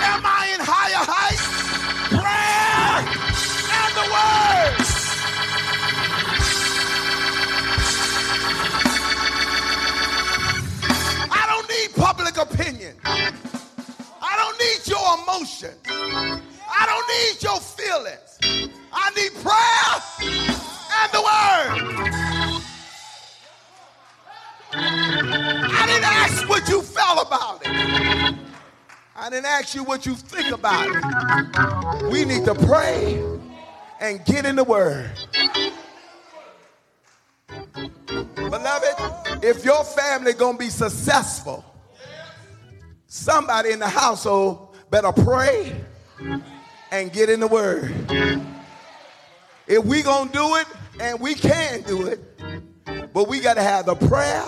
Am 0.02 0.26
I 0.26 0.50
in 0.56 0.60
higher 0.66 1.06
heights? 1.06 1.46
Prayer 2.10 3.06
and 3.78 3.94
the 3.94 4.08
word. 4.10 4.90
I 11.32 11.46
don't 11.46 11.70
need 11.70 11.96
public 11.96 12.38
opinion. 12.38 12.96
Need 14.60 14.88
your 14.88 15.18
emotion. 15.24 15.72
I 15.88 16.86
don't 16.86 17.08
need 17.08 17.42
your 17.42 17.60
feelings. 17.60 18.40
I 18.92 19.10
need 19.16 19.34
prayer 19.42 20.02
and 21.00 21.12
the 21.14 21.22
word. 21.22 22.10
I 24.72 25.86
didn't 25.88 26.04
ask 26.04 26.50
what 26.50 26.68
you 26.68 26.82
felt 26.82 27.26
about 27.26 27.62
it. 27.66 27.70
I 29.16 29.30
didn't 29.30 29.46
ask 29.46 29.76
you 29.76 29.84
what 29.84 30.06
you 30.06 30.16
think 30.16 30.54
about 30.54 30.88
it. 30.88 32.10
We 32.12 32.26
need 32.26 32.46
to 32.46 32.56
pray 32.56 33.24
and 34.00 34.24
get 34.26 34.46
in 34.46 34.56
the 34.56 34.64
word. 34.64 35.12
Beloved, 38.36 39.44
if 39.44 39.64
your 39.64 39.84
family 39.84 40.34
gonna 40.34 40.58
be 40.58 40.70
successful, 40.70 41.64
somebody 43.10 43.72
in 43.72 43.80
the 43.80 43.90
household 43.90 44.78
better 44.90 45.12
pray 45.12 45.76
and 46.92 47.12
get 47.12 47.30
in 47.30 47.42
the 47.42 47.48
word. 47.48 47.94
If 49.68 49.84
we 49.84 50.02
gonna 50.02 50.32
do 50.32 50.56
it, 50.56 50.66
and 51.02 51.20
we 51.20 51.34
can 51.36 51.82
do 51.84 52.08
it, 52.08 52.20
but 53.14 53.28
we 53.28 53.40
gotta 53.40 53.62
have 53.62 53.86
the 53.86 53.96
prayer 53.96 54.46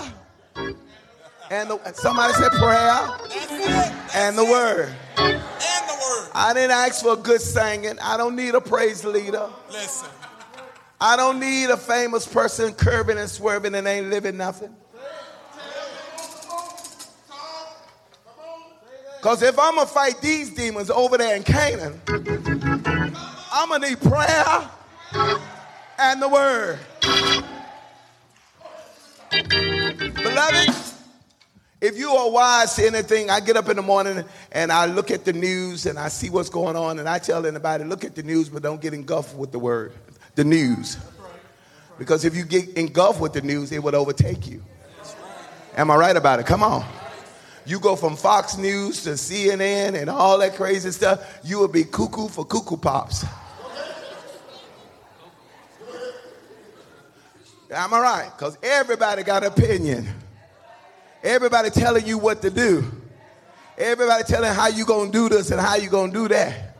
and 1.50 1.70
the, 1.70 1.94
somebody 1.94 2.34
said 2.34 2.51
prayer 2.51 2.72
That's 2.72 3.36
it. 3.36 3.50
That's 3.50 4.15
and 4.15 4.38
the 4.38 4.46
word. 4.46 4.94
And 5.18 5.38
the 5.38 5.98
word. 6.01 6.30
I 6.34 6.53
didn't 6.53 6.72
ask 6.72 7.03
for 7.03 7.18
good 7.18 7.41
singing. 7.41 8.00
I 8.00 8.15
don't 8.15 8.36
need 8.36 8.56
a 8.56 8.62
praise 8.62 9.03
leader. 9.03 9.50
Listen. 9.70 10.10
I 11.00 11.18
don't 11.18 11.39
need 11.39 11.70
a 11.70 11.77
famous 11.77 12.27
person 12.27 12.74
curving 12.74 13.18
and 13.18 13.30
swerving 13.30 13.75
and 13.75 13.88
ain't 13.88 14.10
living 14.10 14.38
nothing. 14.38 14.74
Because 19.22 19.44
if 19.44 19.60
I'm 19.60 19.75
going 19.75 19.86
to 19.86 19.94
fight 19.94 20.20
these 20.20 20.50
demons 20.50 20.90
over 20.90 21.16
there 21.16 21.36
in 21.36 21.44
Canaan, 21.44 22.01
I'm 23.54 23.70
going 23.70 23.82
to 23.82 23.90
need 23.90 24.01
prayer 24.01 24.68
and 26.00 26.20
the 26.20 26.28
word. 26.28 26.80
Beloved, 30.24 30.75
if 31.82 32.00
you 32.00 32.10
are 32.10 32.32
wise 32.32 32.75
to 32.78 32.88
anything, 32.88 33.30
I 33.30 33.42
get 33.42 33.58
up 33.58 33.70
in 33.70 33.75
the 33.75 33.84
morning 33.84 34.25
and 34.54 34.72
I 34.72 34.88
look 34.88 35.12
at 35.12 35.24
the 35.24 35.34
news 35.34 35.86
and 35.86 36.00
I 36.00 36.08
see 36.08 36.32
what's 36.32 36.50
going 36.50 36.75
on 36.75 36.98
and 36.98 37.08
I 37.08 37.20
tell 37.20 37.46
anybody, 37.46 37.84
look 37.84 38.04
at 38.04 38.16
the 38.16 38.24
news, 38.24 38.50
but 38.50 38.63
don't 38.63 38.82
get 38.82 38.96
engulfed 38.96 39.36
with 39.36 39.51
the 39.51 39.60
word, 39.60 39.94
the 40.34 40.44
news. 40.44 40.98
Because 42.00 42.25
if 42.25 42.36
you 42.36 42.44
get 42.44 42.70
engulfed 42.70 43.22
with 43.22 43.34
the 43.34 43.42
news, 43.42 43.72
it 43.72 43.84
would 43.84 43.94
overtake 43.94 44.48
you. 44.48 44.63
Am 45.78 45.92
I 45.92 45.96
right 45.96 46.18
about 46.18 46.40
it? 46.40 46.48
Come 46.48 46.63
on. 46.63 46.84
You 47.65 47.80
go 47.80 47.96
from 47.96 48.15
Fox 48.15 48.58
News 48.58 49.03
to 49.03 49.12
CNN 49.12 50.00
and 50.00 50.10
all 50.10 50.39
that 50.39 50.56
crazy 50.56 50.91
stuff, 50.91 51.39
you 51.44 51.60
will 51.60 51.68
be 51.68 51.84
cuckoo 51.84 52.27
for 52.27 52.46
Cocoa 52.46 52.77
Puffs. 52.77 53.25
Am 57.72 57.94
I 57.94 58.00
right? 58.00 58.32
Because 58.36 58.58
everybody 58.62 59.24
got 59.24 59.44
an 59.44 59.51
opinion. 59.51 60.08
Everybody 61.24 61.70
telling 61.70 62.06
you 62.06 62.18
what 62.18 62.41
to 62.41 62.50
do. 62.50 62.84
Everybody 63.77 64.24
telling 64.24 64.53
how 64.53 64.68
you 64.68 64.86
gonna 64.86 65.12
do 65.12 65.30
this 65.30 65.51
and 65.51 65.62
how 65.62 65.75
you 65.75 65.89
gonna 65.89 66.12
do 66.12 66.27
that. 66.27 66.75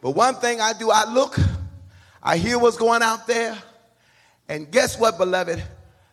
But 0.00 0.12
one 0.12 0.36
thing 0.36 0.60
I 0.60 0.72
do, 0.72 0.90
I 0.90 1.10
look, 1.12 1.36
I 2.22 2.36
hear 2.38 2.58
what's 2.58 2.76
going 2.76 3.02
out 3.02 3.26
there, 3.26 3.56
and 4.48 4.70
guess 4.70 4.98
what, 4.98 5.18
beloved? 5.18 5.62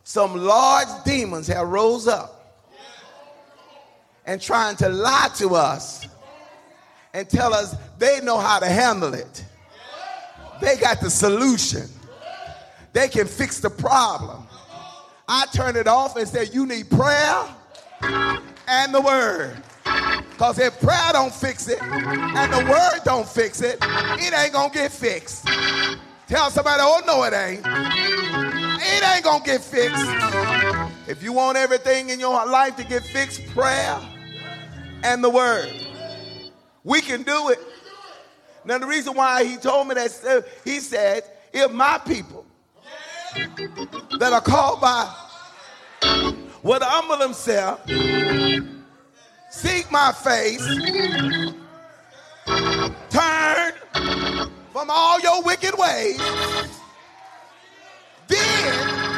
Some 0.03 0.36
large 0.36 0.88
demons 1.05 1.48
have 1.48 1.67
rose 1.67 2.08
up 2.08 2.40
and 4.25 4.42
trying 4.42 4.75
to 4.78 4.90
lie 4.90 5.30
to 5.36 5.56
us 5.56 6.08
and 7.13 7.30
tell 7.30 7.54
us 7.54 7.75
they 7.98 8.22
know 8.22 8.38
how 8.38 8.60
to 8.60 8.68
handle 8.68 9.13
it. 9.13 9.46
They 10.62 10.78
got 10.78 11.01
the 11.01 11.10
solution. 11.10 11.90
They 12.94 13.08
can 13.08 13.28
fix 13.28 13.60
the 13.60 13.70
problem. 13.70 14.48
I 15.28 15.46
turn 15.54 15.75
it 15.75 15.88
off 15.88 16.16
and 16.18 16.28
say, 16.28 16.46
you 16.51 16.66
need 16.66 16.90
prayer 16.90 17.44
and 18.68 18.94
the 18.94 19.01
word. 19.01 19.58
Because 20.32 20.60
if 20.60 20.80
prayer 20.80 21.12
don't 21.13 21.34
fix 21.34 21.68
it 21.68 21.82
and 21.82 22.54
the 22.54 22.70
word 22.70 23.04
don't 23.04 23.28
fix 23.28 23.62
it, 23.62 23.78
it 23.82 24.34
ain't 24.34 24.54
gonna 24.54 24.74
get 24.74 24.92
fixed. 24.92 25.48
Tell 26.28 26.50
somebody, 26.50 26.82
oh 26.84 27.01
no, 27.06 27.24
it 27.24 27.34
ain't. 27.34 27.66
It 27.66 29.04
ain't 29.16 29.24
gonna 29.24 29.44
get 29.44 29.62
fixed. 29.62 30.61
If 31.12 31.22
you 31.22 31.34
want 31.34 31.58
everything 31.58 32.10
in 32.10 32.22
your 32.22 32.46
life 32.46 32.77
to 32.77 32.86
get 32.86 33.03
fixed, 33.03 33.46
prayer 33.48 34.00
and 35.03 35.22
the 35.22 35.30
word. 35.30 35.70
We 36.86 37.01
can 37.01 37.24
do 37.24 37.50
it. 37.50 37.60
Now, 38.63 38.77
the 38.77 38.88
reason 38.88 39.13
why 39.13 39.44
he 39.44 39.58
told 39.58 39.89
me 39.89 39.96
that, 39.96 40.46
he 40.63 40.80
said, 40.80 41.24
if 41.51 41.70
my 41.74 41.98
people 41.98 42.46
that 44.20 44.32
are 44.32 44.39
called 44.39 44.80
by 44.80 45.13
would 46.63 46.82
humble 46.82 47.18
themselves, 47.18 47.82
seek 49.50 49.91
my 49.91 50.13
face, 50.13 50.65
turn 53.10 53.74
from 54.72 54.89
all 54.89 55.20
your 55.20 55.44
wicked 55.44 55.77
ways, 55.77 56.22
then 58.30 59.11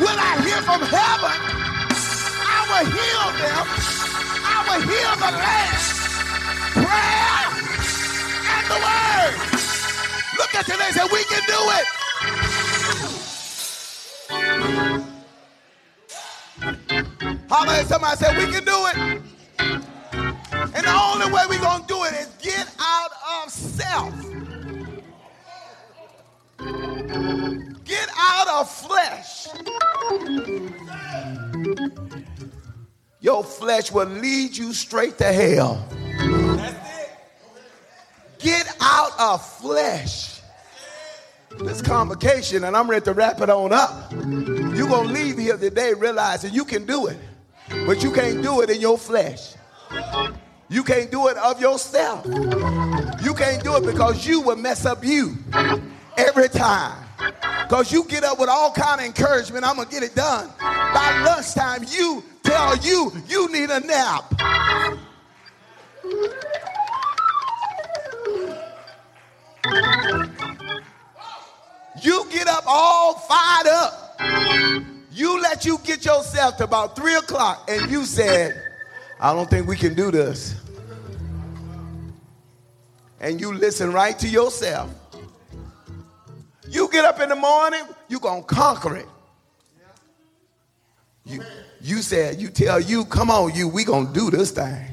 will 0.00 0.18
I 0.18 0.32
hear 0.44 0.60
from 0.62 0.80
heaven, 0.82 1.36
I 2.48 2.60
will 2.70 2.86
heal 2.90 3.26
them 3.40 3.86
I 4.48 4.62
will 4.68 4.80
heal 4.80 5.14
the 5.16 5.30
land. 5.42 5.76
Prayer 6.86 7.44
and 8.54 8.64
the 8.70 8.78
word. 8.86 9.34
Look 10.38 10.54
at 10.54 10.68
you 10.68 10.76
and 10.80 10.94
say, 10.94 11.04
we 11.12 11.24
can 11.24 11.42
do 11.46 11.60
it. 11.78 11.86
How 17.50 17.64
many 17.64 17.84
somebody 17.86 18.16
said 18.16 18.36
we 18.38 18.52
can 18.52 18.64
do 18.64 18.86
it? 18.86 18.96
And 19.58 20.84
the 20.86 20.92
only 20.92 21.26
way 21.26 21.42
we're 21.48 21.58
to 21.58 21.84
do 21.88 22.04
it 22.04 22.12
is 22.14 22.28
get 22.40 22.68
out 22.78 23.10
of 23.42 23.50
self. 23.50 24.14
Get 27.86 28.08
out 28.16 28.48
of 28.48 28.70
flesh 28.70 29.46
your 33.26 33.42
flesh 33.42 33.90
will 33.90 34.06
lead 34.06 34.56
you 34.56 34.72
straight 34.72 35.18
to 35.18 35.24
hell. 35.24 35.84
Get 38.38 38.72
out 38.80 39.10
of 39.18 39.44
flesh. 39.44 40.40
This 41.58 41.82
convocation, 41.82 42.62
and 42.62 42.76
I'm 42.76 42.88
ready 42.88 43.04
to 43.06 43.14
wrap 43.14 43.40
it 43.40 43.50
on 43.50 43.72
up. 43.72 44.12
You're 44.12 44.88
going 44.88 45.08
to 45.08 45.12
leave 45.12 45.38
here 45.38 45.56
today 45.56 45.92
realizing 45.94 46.54
you 46.54 46.64
can 46.64 46.86
do 46.86 47.08
it, 47.08 47.18
but 47.84 48.00
you 48.04 48.12
can't 48.12 48.44
do 48.44 48.60
it 48.60 48.70
in 48.70 48.80
your 48.80 48.96
flesh. 48.96 49.54
You 50.68 50.84
can't 50.84 51.10
do 51.10 51.26
it 51.26 51.36
of 51.36 51.60
yourself. 51.60 52.24
You 52.26 53.34
can't 53.34 53.64
do 53.64 53.76
it 53.76 53.84
because 53.84 54.24
you 54.24 54.40
will 54.40 54.54
mess 54.56 54.86
up 54.86 55.04
you 55.04 55.36
every 56.16 56.48
time. 56.48 57.02
Because 57.68 57.90
you 57.90 58.04
get 58.04 58.22
up 58.22 58.38
with 58.38 58.48
all 58.48 58.70
kind 58.70 59.00
of 59.00 59.06
encouragement, 59.06 59.64
I'm 59.64 59.74
going 59.74 59.88
to 59.88 59.92
get 59.92 60.04
it 60.04 60.14
done. 60.14 60.48
By 60.60 61.24
lunchtime, 61.26 61.84
you 61.88 62.22
tell 62.44 62.76
you 62.76 63.12
you 63.26 63.50
need 63.50 63.70
a 63.70 63.80
nap. 63.80 64.32
You 72.00 72.24
get 72.30 72.46
up 72.46 72.62
all 72.68 73.14
fired 73.14 73.66
up. 73.66 74.20
You 75.10 75.40
let 75.42 75.64
you 75.64 75.78
get 75.82 76.04
yourself 76.04 76.58
to 76.58 76.64
about 76.64 76.94
three 76.94 77.16
o'clock 77.16 77.68
and 77.68 77.90
you 77.90 78.04
said, 78.04 78.62
I 79.18 79.32
don't 79.32 79.50
think 79.50 79.66
we 79.66 79.76
can 79.76 79.94
do 79.94 80.12
this. 80.12 80.54
And 83.18 83.40
you 83.40 83.52
listen 83.52 83.92
right 83.92 84.16
to 84.20 84.28
yourself. 84.28 84.88
You 86.76 86.90
get 86.90 87.06
up 87.06 87.20
in 87.20 87.30
the 87.30 87.36
morning, 87.36 87.80
you're 88.06 88.20
going 88.20 88.42
to 88.42 88.46
conquer 88.46 88.96
it. 88.96 89.06
You, 91.24 91.42
you 91.80 92.02
said, 92.02 92.38
you 92.38 92.50
tell 92.50 92.78
you, 92.78 93.06
come 93.06 93.30
on, 93.30 93.54
you, 93.54 93.66
we 93.66 93.82
gonna 93.82 94.12
do 94.12 94.30
this 94.30 94.50
thing. 94.50 94.84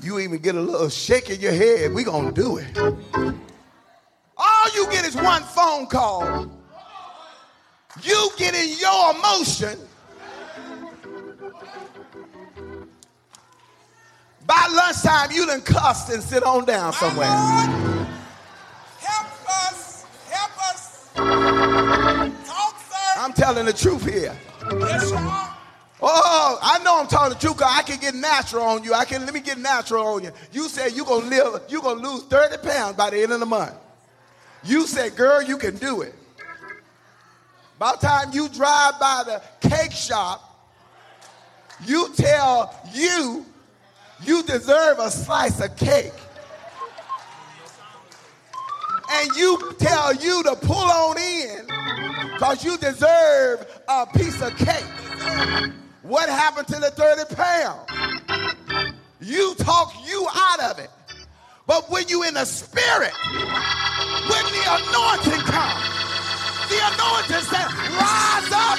You 0.00 0.20
even 0.20 0.38
get 0.38 0.54
a 0.54 0.60
little 0.60 0.88
shake 0.88 1.28
in 1.28 1.40
your 1.40 1.50
head, 1.50 1.92
we 1.92 2.04
gonna 2.04 2.30
do 2.30 2.58
it. 2.58 2.78
All 4.36 4.64
you 4.76 4.86
get 4.92 5.04
is 5.04 5.16
one 5.16 5.42
phone 5.42 5.88
call. 5.88 6.52
You 8.02 8.30
get 8.36 8.54
in 8.54 8.78
your 8.78 9.10
emotion. 9.10 9.76
By 14.46 14.68
lunchtime, 14.72 15.32
you 15.32 15.46
done 15.46 15.62
cussed 15.62 16.10
and 16.10 16.22
sit 16.22 16.44
on 16.44 16.64
down 16.64 16.92
somewhere. 16.92 17.95
I'm 23.18 23.32
telling 23.32 23.66
the 23.66 23.72
truth 23.72 24.04
here. 24.04 24.36
Yes, 24.78 25.08
sir. 25.08 25.16
Oh, 26.02 26.58
I 26.62 26.78
know 26.84 27.00
I'm 27.00 27.06
telling 27.06 27.30
the 27.30 27.38
truth 27.38 27.56
because 27.56 27.72
I 27.74 27.82
can 27.82 27.98
get 27.98 28.14
natural 28.14 28.64
on 28.64 28.84
you. 28.84 28.92
I 28.92 29.04
can 29.04 29.24
let 29.24 29.32
me 29.32 29.40
get 29.40 29.58
natural 29.58 30.06
on 30.06 30.24
you. 30.24 30.30
You 30.52 30.68
said 30.68 30.92
you're 30.92 31.06
gonna 31.06 31.26
live, 31.26 31.62
you're 31.68 31.82
gonna 31.82 32.06
lose 32.06 32.22
30 32.24 32.58
pounds 32.58 32.96
by 32.96 33.10
the 33.10 33.22
end 33.22 33.32
of 33.32 33.40
the 33.40 33.46
month. 33.46 33.74
You 34.62 34.86
said, 34.86 35.16
girl, 35.16 35.42
you 35.42 35.56
can 35.56 35.76
do 35.76 36.02
it. 36.02 36.14
By 37.78 37.92
the 37.92 38.06
time 38.06 38.30
you 38.32 38.48
drive 38.48 38.98
by 39.00 39.22
the 39.26 39.68
cake 39.68 39.92
shop, 39.92 40.42
you 41.84 42.12
tell 42.14 42.74
you 42.92 43.46
you 44.22 44.42
deserve 44.42 44.98
a 44.98 45.10
slice 45.10 45.60
of 45.60 45.76
cake. 45.76 46.12
And 49.10 49.36
you 49.36 49.74
tell 49.78 50.14
you 50.14 50.42
to 50.42 50.56
pull 50.56 50.76
on 50.76 51.18
in 51.18 51.66
because 52.32 52.64
you 52.64 52.76
deserve 52.78 53.66
a 53.88 54.06
piece 54.06 54.40
of 54.42 54.56
cake. 54.56 54.84
What 56.02 56.28
happened 56.28 56.68
to 56.68 56.80
the 56.80 56.90
30 56.90 57.34
pounds? 57.34 58.96
You 59.20 59.54
talk 59.56 59.92
you 60.06 60.26
out 60.32 60.60
of 60.60 60.78
it. 60.78 60.90
But 61.66 61.90
when 61.90 62.06
you 62.08 62.22
in 62.22 62.34
the 62.34 62.44
spirit, 62.44 63.12
when 63.24 64.44
the 64.54 64.64
anointing 64.68 65.42
comes, 65.46 65.96
the 66.68 66.78
anointing 66.82 67.46
says, 67.46 67.72
rise 67.96 68.52
up. 68.52 68.78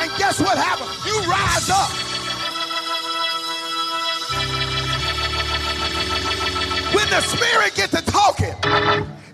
And 0.00 0.10
guess 0.16 0.38
what 0.40 0.56
happens? 0.56 0.90
You 1.06 1.18
rise 1.28 1.70
up. 1.70 1.90
When 6.94 7.08
the 7.10 7.20
spirit 7.20 7.74
gets 7.74 7.92
to 7.92 8.02
talking, 8.10 8.54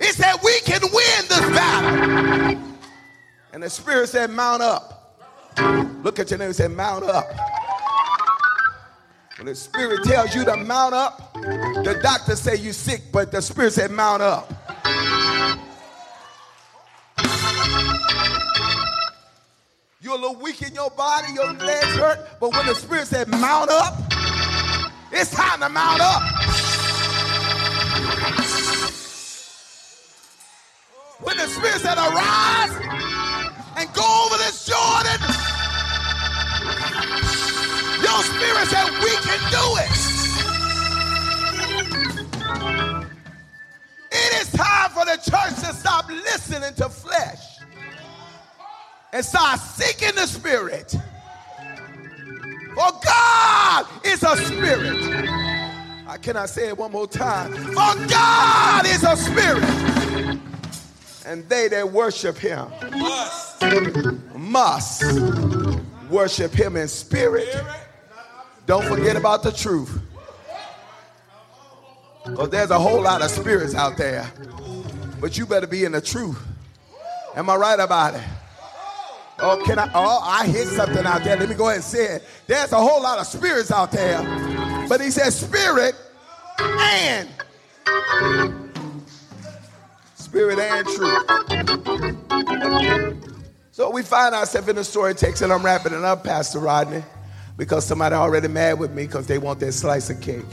it 0.04 0.14
said 0.14 0.34
we 0.44 0.60
can 0.60 0.80
win 0.82 1.28
this 1.28 1.40
battle. 1.56 2.74
And 3.52 3.62
the 3.62 3.70
Spirit 3.70 4.08
said, 4.08 4.30
Mount 4.30 4.62
up, 4.62 5.18
look 6.02 6.18
at 6.18 6.30
your 6.30 6.38
name 6.38 6.46
and 6.46 6.56
say, 6.56 6.68
Mount 6.68 7.04
up. 7.04 7.26
When 9.38 9.46
the 9.46 9.54
Spirit 9.54 10.04
tells 10.04 10.34
you 10.34 10.44
to 10.44 10.56
mount 10.56 10.94
up, 10.94 11.34
the 11.34 11.98
doctor 12.02 12.36
say 12.36 12.56
you 12.56 12.72
sick, 12.72 13.02
but 13.12 13.32
the 13.32 13.42
Spirit 13.42 13.72
said, 13.72 13.90
Mount 13.90 14.22
up. 14.22 14.52
You're 20.00 20.14
a 20.14 20.18
little 20.18 20.36
weak 20.36 20.62
in 20.62 20.74
your 20.74 20.90
body, 20.90 21.32
your 21.34 21.52
legs 21.52 21.96
hurt, 21.96 22.38
but 22.38 22.52
when 22.52 22.66
the 22.66 22.74
Spirit 22.74 23.06
said, 23.06 23.26
Mount 23.28 23.70
up, 23.70 23.94
it's 25.10 25.30
time 25.34 25.60
to 25.60 25.68
mount 25.68 26.00
up. 26.00 26.63
Said, 31.84 31.98
Arise 31.98 32.72
and 33.76 33.92
go 33.92 34.24
over 34.24 34.38
this 34.38 34.64
Jordan, 34.64 35.20
your 38.00 38.22
Spirit 38.24 38.66
said, 38.72 38.88
We 39.04 39.12
can 39.20 39.40
do 39.52 39.66
it. 39.84 39.92
It 44.12 44.32
is 44.40 44.50
time 44.52 44.90
for 44.92 45.04
the 45.04 45.18
church 45.30 45.56
to 45.60 45.74
stop 45.74 46.08
listening 46.08 46.72
to 46.76 46.88
flesh 46.88 47.58
and 49.12 49.22
start 49.22 49.60
seeking 49.60 50.14
the 50.14 50.26
Spirit. 50.26 50.96
For 52.74 52.92
God 53.04 53.86
is 54.04 54.22
a 54.22 54.36
spirit. 54.38 55.28
I 56.08 56.16
cannot 56.16 56.48
say 56.48 56.68
it 56.68 56.78
one 56.78 56.92
more 56.92 57.06
time. 57.06 57.52
For 57.52 58.08
God 58.08 58.86
is 58.86 59.04
a 59.04 59.16
spirit. 59.16 60.40
And 61.26 61.48
they 61.48 61.68
that 61.68 61.90
worship 61.90 62.36
him 62.36 62.68
must 64.34 65.02
worship 66.10 66.52
him 66.52 66.76
in 66.76 66.88
spirit. 66.88 67.48
Don't 68.66 68.84
forget 68.84 69.16
about 69.16 69.42
the 69.42 69.52
truth. 69.52 70.00
Because 72.24 72.50
there's 72.50 72.70
a 72.70 72.78
whole 72.78 73.02
lot 73.02 73.22
of 73.22 73.30
spirits 73.30 73.74
out 73.74 73.96
there. 73.96 74.30
But 75.20 75.36
you 75.36 75.46
better 75.46 75.66
be 75.66 75.84
in 75.84 75.92
the 75.92 76.00
truth. 76.00 76.42
Am 77.36 77.50
I 77.50 77.56
right 77.56 77.80
about 77.80 78.14
it? 78.14 78.22
Oh, 79.40 79.60
can 79.66 79.78
I? 79.78 79.90
Oh, 79.94 80.20
I 80.22 80.46
hit 80.46 80.68
something 80.68 81.04
out 81.04 81.24
there. 81.24 81.36
Let 81.36 81.48
me 81.48 81.54
go 81.54 81.64
ahead 81.66 81.76
and 81.76 81.84
say 81.84 82.16
it. 82.16 82.24
There's 82.46 82.72
a 82.72 82.76
whole 82.76 83.02
lot 83.02 83.18
of 83.18 83.26
spirits 83.26 83.70
out 83.70 83.90
there. 83.90 84.22
But 84.88 85.00
he 85.00 85.10
says 85.10 85.38
spirit 85.38 85.94
and 86.58 87.28
spirit 90.34 90.58
and 90.58 90.86
truth. 90.88 91.22
So 93.70 93.90
we 93.90 94.02
find 94.02 94.34
ourselves 94.34 94.68
in 94.68 94.74
the 94.74 94.82
story 94.82 95.14
text, 95.14 95.42
and 95.42 95.52
I'm 95.52 95.64
wrapping 95.64 95.92
it 95.92 96.02
up, 96.02 96.24
Pastor 96.24 96.58
Rodney, 96.58 97.04
because 97.56 97.86
somebody 97.86 98.16
already 98.16 98.48
mad 98.48 98.80
with 98.80 98.90
me 98.90 99.06
because 99.06 99.28
they 99.28 99.38
want 99.38 99.60
their 99.60 99.70
slice 99.70 100.10
of 100.10 100.20
cake. 100.20 100.44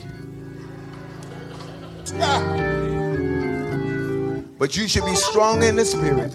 But 4.60 4.78
you 4.78 4.88
should 4.88 5.06
be 5.06 5.16
strong 5.16 5.64
in 5.64 5.76
the 5.76 5.84
spirit. 5.84 6.32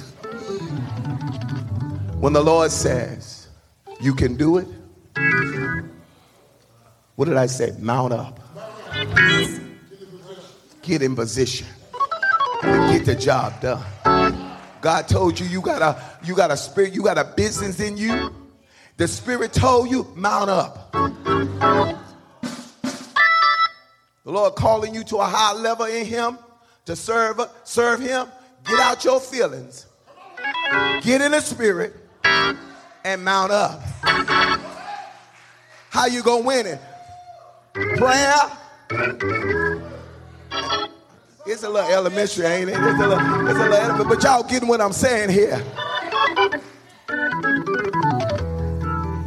When 2.18 2.32
the 2.32 2.42
Lord 2.42 2.72
says, 2.72 3.46
you 4.00 4.16
can 4.16 4.34
do 4.34 4.56
it, 4.56 4.66
what 7.14 7.26
did 7.26 7.36
I 7.36 7.46
say? 7.46 7.72
Mount 7.78 8.12
up. 8.12 8.40
Get 10.82 11.02
in 11.02 11.14
position. 11.14 11.68
Get 12.62 13.04
the 13.04 13.14
job 13.14 13.60
done. 13.60 13.84
God 14.80 15.08
told 15.08 15.40
you 15.40 15.46
you 15.46 15.60
got 15.60 15.82
a 15.82 16.00
you 16.24 16.34
got 16.34 16.50
a 16.50 16.56
spirit, 16.56 16.92
you 16.92 17.02
got 17.02 17.18
a 17.18 17.24
business 17.24 17.80
in 17.80 17.96
you. 17.96 18.32
The 18.96 19.08
spirit 19.08 19.52
told 19.52 19.90
you, 19.90 20.06
mount 20.14 20.48
up. 20.48 20.92
The 24.26 24.32
Lord 24.32 24.54
calling 24.54 24.94
you 24.94 25.04
to 25.04 25.18
a 25.18 25.24
high 25.24 25.52
level 25.52 25.86
in 25.86 26.06
him 26.06 26.38
to 26.86 26.96
serve 26.96 27.40
serve 27.64 28.00
him. 28.00 28.28
Get 28.64 28.80
out 28.80 29.04
your 29.04 29.20
feelings. 29.20 29.86
Get 31.02 31.20
in 31.20 31.32
the 31.32 31.40
spirit 31.40 31.94
and 33.04 33.24
mount 33.24 33.52
up. 33.52 33.80
How 35.90 36.06
you 36.06 36.22
gonna 36.22 36.44
win 36.44 36.66
it? 36.66 36.80
Prayer. 37.96 38.34
It's 41.48 41.62
a 41.62 41.68
little 41.68 41.88
elementary, 41.88 42.44
ain't 42.44 42.70
it? 42.70 42.72
It's 42.72 43.00
a 43.00 43.06
little, 43.06 43.48
it's 43.48 43.58
a 43.58 43.62
little 43.62 43.74
elementary, 43.74 44.16
but 44.16 44.22
y'all 44.24 44.42
getting 44.42 44.68
what 44.68 44.80
I'm 44.80 44.92
saying 44.92 45.30
here. 45.30 45.62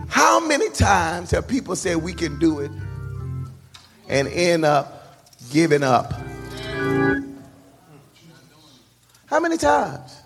How 0.09 0.45
many 0.45 0.69
times 0.71 1.31
have 1.31 1.47
people 1.47 1.77
said 1.77 1.95
we 1.95 2.13
can 2.13 2.37
do 2.37 2.59
it 2.59 2.71
and 4.09 4.27
end 4.27 4.65
up 4.65 5.17
giving 5.49 5.81
up? 5.81 6.11
How 9.27 9.39
many 9.39 9.55
times? 9.55 10.17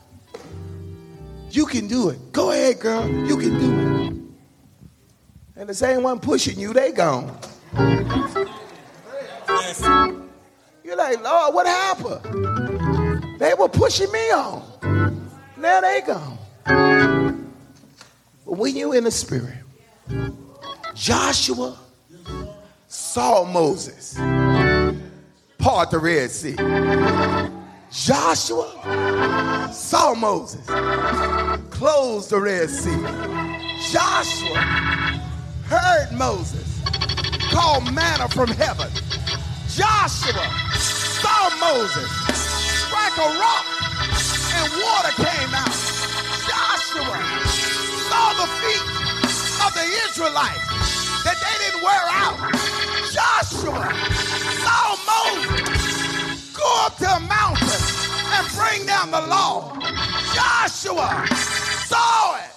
You 1.51 1.67
can 1.67 1.87
do 1.87 2.09
it. 2.09 2.31
Go 2.31 2.49
ahead, 2.51 2.79
girl. 2.79 3.07
You 3.07 3.37
can 3.37 3.59
do 3.59 4.01
it. 4.01 5.59
And 5.61 5.69
the 5.69 5.75
same 5.75 6.01
one 6.01 6.19
pushing 6.19 6.59
you, 6.59 6.73
they 6.73 6.91
gone. 6.91 7.37
You're 10.83 10.97
like, 10.97 11.23
Lord, 11.23 11.53
what 11.53 11.65
happened? 11.65 13.39
They 13.39 13.53
were 13.53 13.69
pushing 13.69 14.11
me 14.11 14.31
on. 14.31 15.29
Now 15.57 15.79
they 15.81 16.01
gone. 16.05 16.37
But 18.45 18.57
when 18.57 18.75
you 18.75 18.91
in 18.91 19.05
the 19.05 19.11
spirit, 19.11 19.55
Joshua 20.93 21.77
saw 22.87 23.45
Moses 23.45 24.15
part 25.57 25.89
the 25.89 25.99
Red 25.99 26.29
Sea. 26.29 26.55
Joshua 27.89 29.69
saw 29.71 30.13
Moses 30.13 30.65
close 31.69 32.27
the 32.27 32.39
Red 32.39 32.69
Sea. 32.69 32.97
Joshua 33.91 34.59
heard 35.65 36.11
Moses 36.11 36.81
call 37.51 37.79
manna 37.81 38.27
from 38.27 38.49
heaven. 38.49 38.91
Joshua 39.75 40.45
saw 40.77 41.49
Moses 41.57 42.05
strike 42.85 43.17
a 43.17 43.29
rock 43.41 43.65
and 44.53 44.69
water 44.85 45.13
came 45.17 45.49
out. 45.49 45.73
Joshua 46.45 47.17
saw 48.05 48.37
the 48.37 48.45
feet 48.61 48.85
of 49.65 49.73
the 49.73 49.87
Israelites 50.05 50.61
that 51.25 51.41
they 51.41 51.55
didn't 51.65 51.81
wear 51.81 52.05
out. 52.05 52.37
Joshua 53.09 53.89
saw 54.61 54.93
Moses 55.09 56.53
go 56.53 56.85
up 56.85 56.95
to 56.97 57.09
a 57.09 57.19
mountain 57.21 57.81
and 58.29 58.45
bring 58.53 58.85
down 58.85 59.09
the 59.09 59.25
law. 59.25 59.73
Joshua 60.35 61.25
saw 61.89 62.37
it. 62.37 62.51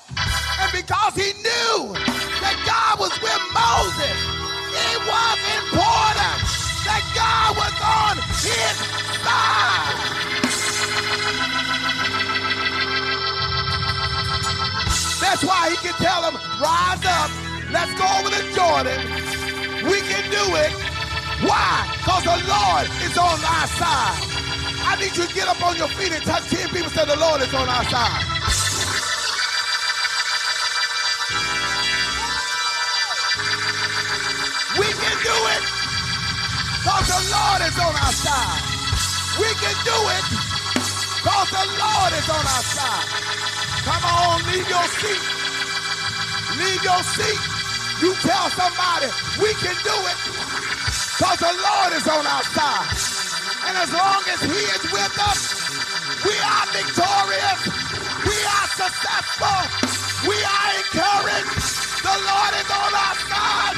And 0.61 0.71
because 0.71 1.15
he 1.15 1.33
knew 1.33 1.97
that 2.45 2.61
God 2.69 3.01
was 3.01 3.13
with 3.23 3.43
Moses, 3.57 4.21
it 4.77 5.01
was 5.09 5.39
important 5.65 6.56
God 7.17 7.57
was 7.57 7.75
on 7.81 8.17
his 8.45 8.77
side. 9.25 9.97
That's 15.21 15.43
why 15.43 15.71
he 15.71 15.77
can 15.77 15.95
tell 15.95 16.23
them, 16.23 16.37
rise 16.61 17.05
up, 17.05 17.31
let's 17.73 17.93
go 17.97 18.05
over 18.21 18.29
to 18.29 18.43
Jordan. 18.53 19.01
We 19.89 20.01
can 20.05 20.25
do 20.31 20.45
it. 20.61 20.73
Why? 21.49 21.89
Because 21.97 22.25
the 22.25 22.39
Lord 22.49 22.87
is 23.01 23.17
on 23.17 23.39
our 23.41 23.67
side. 23.81 24.21
I 24.89 24.97
need 25.01 25.17
you 25.17 25.27
to 25.27 25.35
get 25.35 25.49
up 25.49 25.61
on 25.67 25.77
your 25.77 25.89
feet 25.89 26.13
and 26.13 26.23
touch 26.23 26.49
10 26.51 26.69
people 26.69 26.91
say 26.91 27.05
the 27.07 27.17
Lord 27.17 27.41
is 27.41 27.53
on 27.55 27.69
our 27.69 27.85
side. 27.85 28.23
We 34.79 34.87
can 34.93 35.06
because 36.87 37.11
the 37.11 37.23
Lord 37.35 37.61
is 37.67 37.77
on 37.83 37.95
our 37.99 38.15
side. 38.15 38.63
We 39.43 39.51
can 39.59 39.75
do 39.83 39.99
it 40.07 40.27
because 41.19 41.51
the 41.51 41.67
Lord 41.83 42.13
is 42.15 42.29
on 42.31 42.45
our 42.47 42.63
side. 42.63 43.11
Come 43.83 44.05
on, 44.07 44.39
leave 44.47 44.71
your 44.71 44.87
seat. 45.03 45.23
Leave 46.63 46.83
your 46.87 47.03
seat. 47.11 47.43
You 47.99 48.15
tell 48.23 48.47
somebody, 48.55 49.11
we 49.43 49.51
can 49.59 49.75
do 49.83 49.99
it 49.99 50.19
because 51.19 51.43
the 51.43 51.55
Lord 51.59 51.91
is 51.99 52.07
on 52.07 52.23
our 52.23 52.47
side. 52.55 52.87
And 53.67 53.75
as 53.83 53.91
long 53.91 54.23
as 54.31 54.47
he 54.47 54.61
is 54.79 54.83
with 54.95 55.15
us, 55.27 55.59
we 56.23 56.39
are 56.39 56.67
victorious. 56.71 57.67
We 58.31 58.39
are 58.47 58.69
successful. 58.79 59.59
We 60.23 60.39
are 60.39 60.71
encouraged. 60.87 61.51
The 62.07 62.15
Lord 62.15 62.53
is 62.63 62.69
on 62.71 62.91
our 62.95 63.17
side. 63.27 63.75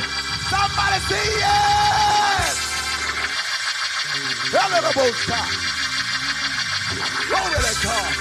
Somebody 0.52 1.00
say 1.08 1.24
yes. 1.40 1.97
Glory 4.50 4.70
to 7.60 7.84
God. 7.84 8.16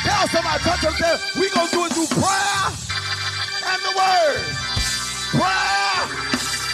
Tell 0.00 0.24
somebody 0.28 0.64
touch 0.64 0.80
them. 0.80 0.94
Say, 0.94 1.20
we 1.40 1.50
gonna 1.50 1.70
do 1.70 1.84
it 1.84 1.92
through 1.92 2.06
prayer 2.08 2.72
and 3.68 3.82
the 3.84 3.92
word. 3.92 4.44
Prayer 5.36 6.00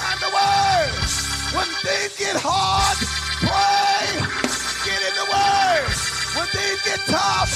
and 0.07 0.21
the 0.23 0.31
word. 0.31 0.91
When 1.55 1.67
things 1.83 2.15
get 2.19 2.37
hard, 2.39 2.99
pray. 3.43 4.07
Get 4.87 5.01
in 5.03 5.15
the 5.19 5.27
word. 5.27 5.91
When 6.39 6.47
things 6.55 6.79
get 6.87 7.01
tough, 7.11 7.51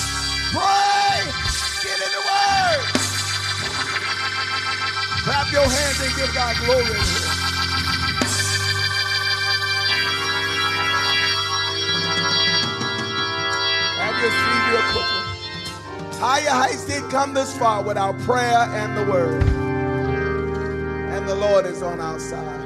pray. 0.51 1.23
Get 1.87 1.99
in 2.03 2.11
the 2.19 2.25
word. 2.27 2.83
Clap 5.23 5.53
your 5.53 5.69
hands 5.71 6.01
and 6.03 6.17
give 6.17 6.35
God 6.35 6.57
glory. 6.67 6.99
Real 14.33 14.83
quickly. 14.93 15.25
Higher 16.19 16.51
heights 16.51 16.87
didn't 16.87 17.11
come 17.11 17.35
this 17.35 17.57
far 17.59 17.83
without 17.83 18.19
prayer 18.21 18.59
and 18.59 18.97
the 18.97 19.13
word. 19.13 19.43
And 21.13 21.29
the 21.29 21.35
Lord 21.35 21.67
is 21.67 21.83
on 21.83 22.01
our 22.01 22.19
side. 22.19 22.65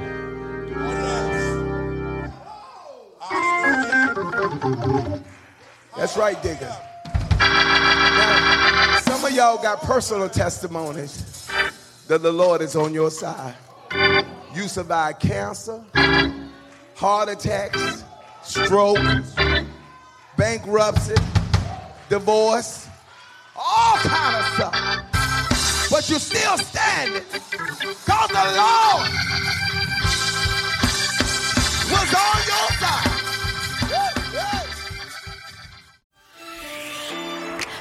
That's 5.97 6.17
right, 6.17 6.41
Digger. 6.43 6.77
Now, 7.41 8.99
some 9.03 9.25
of 9.25 9.33
y'all 9.33 9.61
got 9.61 9.81
personal 9.83 10.29
testimonies 10.29 11.51
that 12.07 12.23
the 12.23 12.33
Lord 12.33 12.63
is 12.63 12.77
on 12.77 12.95
your 12.95 13.11
side. 13.11 13.55
You 14.55 14.69
survived 14.69 15.21
cancer, 15.21 15.83
heart 16.95 17.29
attacks, 17.29 18.05
stroke, 18.43 18.99
bankruptcy, 20.37 21.15
divorce, 22.09 22.89
all 23.57 23.97
kind 23.99 24.37
of 24.37 24.45
stuff. 24.55 25.91
But 25.91 26.11
you're 26.11 26.19
still 26.19 26.59
standing 26.59 27.23
because 27.31 28.29
the 28.29 28.45
Lord 28.57 29.09
was 31.91 32.15
on 32.15 32.39
your 32.47 32.69
side. 32.79 33.15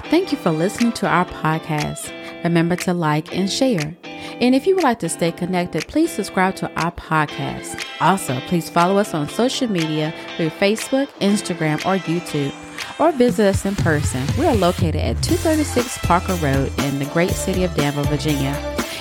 Thank 0.09 0.31
you 0.31 0.37
for 0.37 0.51
listening 0.51 0.93
to 0.93 1.07
our 1.07 1.25
podcast. 1.25 2.13
Remember 2.43 2.77
to 2.77 2.93
like 2.93 3.35
and 3.35 3.51
share. 3.51 3.97
And 4.39 4.55
if 4.55 4.65
you 4.65 4.75
would 4.75 4.83
like 4.83 4.99
to 4.99 5.09
stay 5.09 5.31
connected, 5.33 5.87
please 5.87 6.11
subscribe 6.11 6.55
to 6.57 6.71
our 6.81 6.91
podcast. 6.91 7.83
Also, 7.99 8.39
please 8.41 8.69
follow 8.69 8.97
us 8.97 9.13
on 9.13 9.27
social 9.27 9.67
media 9.69 10.13
through 10.37 10.51
Facebook, 10.51 11.07
Instagram, 11.19 11.77
or 11.85 11.97
YouTube, 12.03 12.53
or 12.99 13.11
visit 13.11 13.47
us 13.47 13.65
in 13.65 13.75
person. 13.75 14.25
We 14.37 14.45
are 14.45 14.55
located 14.55 14.95
at 14.95 15.21
236 15.23 15.97
Parker 15.99 16.35
Road 16.35 16.71
in 16.79 16.99
the 16.99 17.05
great 17.13 17.31
city 17.31 17.63
of 17.63 17.73
Danville, 17.75 18.03
Virginia. 18.05 18.55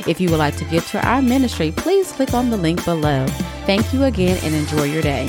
If 0.06 0.20
you 0.20 0.30
would 0.30 0.38
like 0.38 0.56
to 0.56 0.64
give 0.66 0.86
to 0.88 1.06
our 1.06 1.22
ministry, 1.22 1.72
please 1.72 2.12
click 2.12 2.34
on 2.34 2.50
the 2.50 2.56
link 2.56 2.84
below. 2.84 3.26
Thank 3.66 3.92
you 3.92 4.04
again 4.04 4.38
and 4.44 4.54
enjoy 4.54 4.84
your 4.84 5.02
day. 5.02 5.26